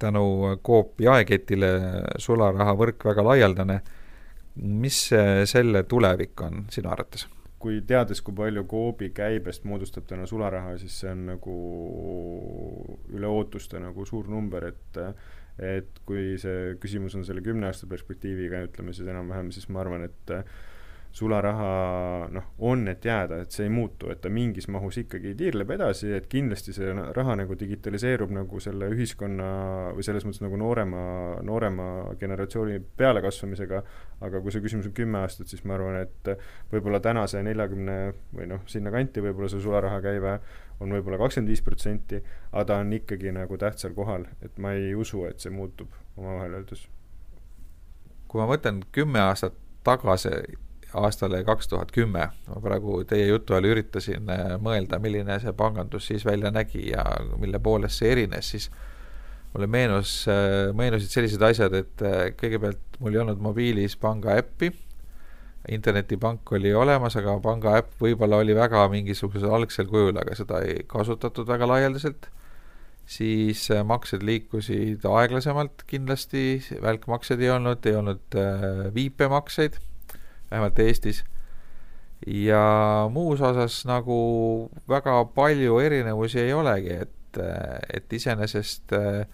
tänu 0.00 0.24
Coop 0.64 1.02
jaeketile 1.04 1.68
sularahavõrk 2.16 3.04
väga 3.04 3.24
laialdane. 3.26 3.74
Mis 4.56 4.98
selle 5.48 5.84
tulevik 5.88 6.40
on 6.44 6.66
sinu 6.70 6.90
arvates? 6.92 7.28
kui 7.62 7.78
teades, 7.86 8.18
kui 8.26 8.34
palju 8.34 8.64
Coopi 8.66 9.12
käibest 9.14 9.62
moodustab 9.70 10.08
täna 10.10 10.26
sularaha, 10.26 10.74
siis 10.80 10.96
see 10.98 11.12
on 11.12 11.20
nagu 11.28 11.52
üle 13.14 13.28
ootuste 13.30 13.78
nagu 13.78 14.06
suur 14.08 14.26
number, 14.30 14.66
et 14.72 14.98
et 15.62 16.00
kui 16.08 16.38
see 16.42 16.74
küsimus 16.82 17.14
on 17.14 17.26
selle 17.28 17.42
kümne 17.44 17.68
aasta 17.68 17.86
perspektiiviga, 17.86 18.64
ütleme 18.66 18.94
siis 18.96 19.08
enam-vähem, 19.12 19.52
siis 19.54 19.68
ma 19.70 19.82
arvan, 19.84 20.08
et 20.08 20.32
sularaha 21.12 22.28
noh, 22.32 22.44
on, 22.64 22.86
et 22.88 23.04
jääda, 23.04 23.42
et 23.44 23.52
see 23.52 23.66
ei 23.68 23.72
muutu, 23.72 24.08
et 24.12 24.22
ta 24.24 24.30
mingis 24.32 24.68
mahus 24.72 24.96
ikkagi 25.02 25.34
tiirleb 25.36 25.74
edasi, 25.74 26.08
et 26.16 26.28
kindlasti 26.32 26.72
see 26.72 26.94
raha 27.16 27.36
nagu 27.42 27.56
digitaliseerub 27.58 28.32
nagu 28.32 28.60
selle 28.64 28.88
ühiskonna 28.94 29.48
või 29.92 30.06
selles 30.06 30.24
mõttes 30.24 30.40
nagu 30.44 30.56
noorema, 30.60 31.02
noorema 31.44 31.88
generatsiooni 32.20 32.80
pealekasvamisega, 32.96 33.82
aga 34.24 34.40
kui 34.40 34.54
see 34.54 34.64
küsimus 34.64 34.88
on 34.88 34.96
kümme 34.96 35.20
aastat, 35.20 35.52
siis 35.52 35.66
ma 35.68 35.76
arvan, 35.76 36.00
et 36.00 36.32
võib-olla 36.72 37.02
tänase 37.04 37.44
neljakümne 37.44 37.98
või 38.32 38.48
noh, 38.54 38.64
sinnakanti 38.72 39.24
võib-olla 39.28 39.52
see 39.52 39.60
sularaha 39.64 40.00
käive 40.04 40.38
on 40.80 40.96
võib-olla 40.96 41.20
kakskümmend 41.20 41.52
viis 41.52 41.62
protsenti, 41.64 42.22
aga 42.54 42.64
ta 42.72 42.80
on 42.80 42.96
ikkagi 42.96 43.36
nagu 43.36 43.60
tähtsal 43.60 43.92
kohal, 43.96 44.26
et 44.42 44.56
ma 44.56 44.72
ei 44.78 44.94
usu, 44.98 45.26
et 45.28 45.44
see 45.44 45.52
muutub 45.52 45.92
omavahel 46.16 46.56
öeldes. 46.62 46.88
kui 48.32 48.40
ma 48.40 48.48
mõtlen 48.48 48.80
kümme 48.96 49.20
aastat 49.20 49.52
tagasi 49.84 50.30
aastale 50.94 51.42
kaks 51.44 51.68
tuhat 51.68 51.92
kümme. 51.92 52.28
ma 52.48 52.60
praegu 52.60 53.02
teie 53.08 53.26
jutu 53.26 53.56
ajal 53.56 53.70
üritasin 53.72 54.30
äh, 54.30 54.54
mõelda, 54.62 55.00
milline 55.02 55.38
see 55.40 55.52
pangandus 55.56 56.08
siis 56.10 56.24
välja 56.26 56.52
nägi 56.52 56.90
ja 56.90 57.04
mille 57.40 57.60
poolest 57.62 58.02
see 58.02 58.12
erines, 58.12 58.50
siis 58.54 58.68
mulle 59.54 59.68
meenus, 59.70 60.14
äh, 60.30 60.72
meenusid 60.76 61.12
sellised 61.12 61.42
asjad, 61.48 61.76
et 61.76 62.04
äh, 62.06 62.22
kõigepealt 62.38 63.00
mul 63.00 63.16
ei 63.16 63.22
olnud 63.24 63.40
mobiilis 63.44 63.96
panga 64.00 64.36
äppi, 64.40 64.72
internetipank 65.72 66.52
oli 66.56 66.74
olemas, 66.74 67.16
aga 67.16 67.38
panga 67.42 67.76
äpp 67.80 68.00
võib-olla 68.02 68.42
oli 68.42 68.54
väga 68.58 68.84
mingisugusel 68.92 69.52
algsel 69.54 69.88
kujul, 69.90 70.16
aga 70.18 70.36
seda 70.36 70.60
ei 70.66 70.82
kasutatud 70.90 71.48
väga 71.48 71.68
laialdaselt, 71.70 72.26
siis 73.06 73.68
maksed 73.86 74.24
liikusid 74.26 75.06
aeglasemalt 75.06 75.86
kindlasti, 75.86 76.60
välkmakseid 76.82 77.40
ei 77.42 77.50
olnud, 77.54 77.86
ei 77.86 77.96
olnud 77.98 78.38
viipemakseid 78.94 79.78
vähemalt 80.52 80.78
Eestis. 80.84 81.24
ja 82.26 83.08
muus 83.10 83.40
osas 83.42 83.80
nagu 83.88 84.70
väga 84.88 85.24
palju 85.34 85.80
erinevusi 85.82 86.38
ei 86.44 86.52
olegi, 86.54 86.98
et, 87.06 87.40
et 87.92 88.12
iseenesest 88.12 88.94
äh, 88.94 89.24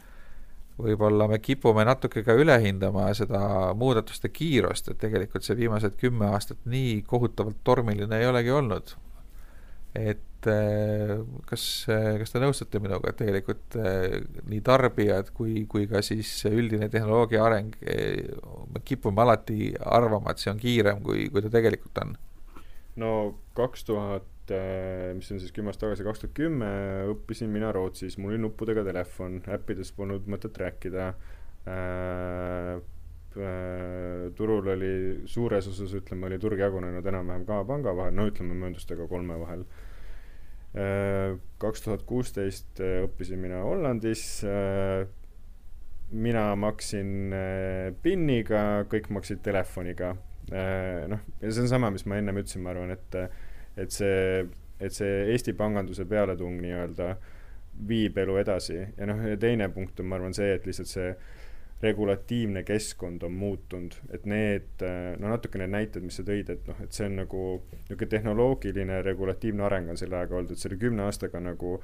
võib-olla 0.79 1.27
me 1.29 1.41
kipume 1.43 1.85
natuke 1.85 2.23
ka 2.25 2.37
üle 2.39 2.55
hindama 2.63 3.09
seda 3.19 3.75
muudatuste 3.77 4.31
kiirust, 4.33 4.89
et 4.89 5.01
tegelikult 5.03 5.45
see 5.45 5.59
viimased 5.59 5.99
kümme 6.01 6.31
aastat 6.31 6.61
nii 6.71 7.03
kohutavalt 7.07 7.61
tormiline 7.67 8.23
ei 8.23 8.31
olegi 8.31 8.55
olnud. 8.55 8.95
et 9.99 10.23
Eh, 10.47 11.19
kas, 11.51 11.63
eh, 11.91 12.15
kas 12.21 12.31
te 12.31 12.39
nõustute 12.39 12.79
minuga, 12.79 13.11
et 13.11 13.17
tegelikult 13.19 13.75
eh, 13.75 14.21
nii 14.47 14.61
tarbijad 14.63 15.33
kui, 15.35 15.65
kui 15.67 15.89
ka 15.91 15.99
siis 16.07 16.31
üldine 16.47 16.87
tehnoloogia 16.93 17.43
areng, 17.43 17.75
me 18.71 18.83
kipume 18.87 19.25
alati 19.25 19.73
arvama, 19.83 20.31
et 20.31 20.39
see 20.39 20.53
on 20.53 20.61
kiirem, 20.63 21.03
kui, 21.03 21.27
kui 21.33 21.43
ta 21.43 21.51
tegelikult 21.51 21.99
on? 22.05 22.15
no 23.03 23.11
kaks 23.59 23.83
tuhat, 23.89 24.53
mis 25.19 25.33
on 25.35 25.43
siis 25.43 25.51
kümme 25.55 25.73
aastat 25.73 25.89
tagasi, 25.89 26.07
kaks 26.07 26.23
tuhat 26.23 26.37
kümme 26.39 26.71
õppisin 27.11 27.51
mina 27.51 27.73
Rootsis, 27.75 28.15
mul 28.19 28.37
oli 28.37 28.41
nuppudega 28.45 28.87
telefon, 28.87 29.41
äppides 29.59 29.91
polnud 29.99 30.31
mõtet 30.31 30.55
rääkida 30.63 31.11
äh, 31.67 32.79
turul 34.39 34.71
oli 34.73 34.95
suures 35.31 35.67
osas, 35.71 35.93
ütleme, 35.99 36.31
oli 36.31 36.39
turg 36.43 36.63
jagunenud 36.63 37.07
enam-vähem 37.07 37.45
kahe 37.47 37.67
panga 37.69 37.95
vahel, 37.95 38.15
no 38.15 38.31
ütleme 38.31 38.57
mööndustega 38.63 39.07
kolme 39.11 39.37
vahel 39.43 39.67
kaks 41.59 41.83
tuhat 41.83 42.05
kuusteist 42.09 42.81
äh, 42.85 43.03
õppisin 43.07 43.41
mina 43.43 43.63
Hollandis, 43.65 44.25
äh, 44.47 45.07
mina 46.13 46.51
maksin 46.57 47.33
äh, 47.35 47.89
PIN-iga, 48.03 48.85
kõik 48.91 49.11
maksid 49.15 49.43
telefoniga. 49.45 50.17
noh, 50.49 51.25
ja 51.43 51.51
see 51.53 51.61
on 51.61 51.69
sama, 51.69 51.91
mis 51.93 52.07
ma 52.09 52.17
ennem 52.17 52.39
ütlesin, 52.41 52.63
ma 52.65 52.71
arvan, 52.73 52.95
et, 52.95 53.17
et 53.77 53.93
see, 53.93 54.47
et 54.81 54.95
see 54.97 55.27
Eesti 55.35 55.53
panganduse 55.53 56.07
pealetung 56.09 56.55
nii-öelda 56.63 57.11
viib 57.89 58.17
elu 58.19 58.39
edasi 58.41 58.79
ja 58.79 59.09
noh, 59.11 59.21
ja 59.29 59.37
teine 59.37 59.69
punkt 59.69 60.01
on, 60.01 60.09
ma 60.09 60.17
arvan, 60.17 60.33
see, 60.33 60.55
et 60.57 60.65
lihtsalt 60.65 60.89
see 60.89 61.11
regulatiivne 61.83 62.65
keskkond 62.67 63.23
on 63.23 63.33
muutunud, 63.39 63.95
et 64.11 64.27
need, 64.27 64.83
no 65.23 65.31
natuke 65.31 65.61
need 65.61 65.71
näited, 65.71 66.03
mis 66.03 66.19
sa 66.19 66.25
tõid, 66.27 66.51
et 66.51 66.67
noh, 66.67 66.81
et 66.83 66.95
see 66.95 67.07
on 67.07 67.21
nagu 67.21 67.45
niisugune 67.85 68.11
tehnoloogiline 68.17 68.99
regulatiivne 69.07 69.63
areng 69.69 69.93
on 69.93 70.01
selle 70.01 70.19
ajaga 70.19 70.41
olnud, 70.41 70.55
et 70.57 70.65
selle 70.65 70.79
kümne 70.81 71.07
aastaga 71.07 71.43
nagu 71.45 71.77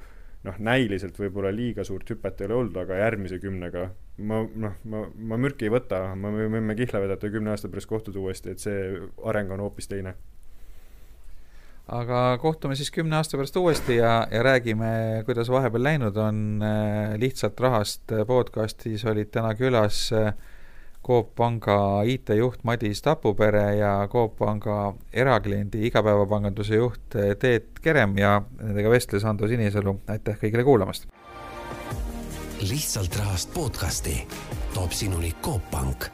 noh, 0.45 0.59
näiliselt 0.59 1.17
võib-olla 1.19 1.53
liiga 1.55 1.85
suurt 1.87 2.11
hüpet 2.11 2.41
ei 2.41 2.49
ole 2.49 2.59
olnud, 2.59 2.77
aga 2.83 2.99
järgmise 2.99 3.39
kümnega 3.41 3.87
ma 4.17 4.43
noh, 4.43 4.75
ma, 4.83 5.05
ma 5.15 5.39
mürki 5.41 5.69
ei 5.69 5.73
võta, 5.73 6.01
me 6.19 6.31
võime 6.43 6.75
kihla 6.77 7.01
vedada 7.03 7.31
kümne 7.31 7.55
aasta 7.55 7.71
pärast 7.71 7.89
kohtuda 7.89 8.19
uuesti, 8.21 8.51
et 8.51 8.63
see 8.63 8.99
areng 9.31 9.55
on 9.55 9.63
hoopis 9.63 9.89
teine 9.91 10.15
aga 11.87 12.37
kohtume 12.41 12.75
siis 12.75 12.91
kümne 12.91 13.15
aasta 13.19 13.37
pärast 13.37 13.55
uuesti 13.61 13.95
ja, 13.95 14.27
ja 14.31 14.43
räägime, 14.43 15.23
kuidas 15.25 15.49
vahepeal 15.49 15.83
läinud 15.83 16.17
on. 16.17 16.61
Äh, 16.63 17.15
lihtsalt 17.21 17.59
rahast 17.59 18.11
podcastis 18.27 19.05
olid 19.05 19.29
täna 19.31 19.53
külas 19.55 20.09
äh, 20.13 20.33
Coop 21.05 21.35
Panga 21.35 22.01
IT-juht 22.03 22.63
Madis 22.63 23.01
Tapupere 23.01 23.75
ja 23.77 24.07
Coop 24.11 24.37
Panga 24.37 24.95
erakliendi 25.13 25.85
igapäevapanganduse 25.87 26.81
juht 26.81 27.15
äh, 27.15 27.35
Teet 27.39 27.79
Kerem 27.81 28.17
ja 28.17 28.41
nendega 28.61 28.89
vestles 28.89 29.25
Ando 29.25 29.47
Sinisalu. 29.47 29.99
aitäh 30.07 30.41
kõigile 30.41 30.65
kuulamast! 30.65 31.07
lihtsalt 32.65 33.17
rahast 33.19 33.53
podcasti 33.53 34.21
toob 34.73 34.91
sinuni 34.95 35.35
Coop 35.43 35.69
Pank 35.71 36.09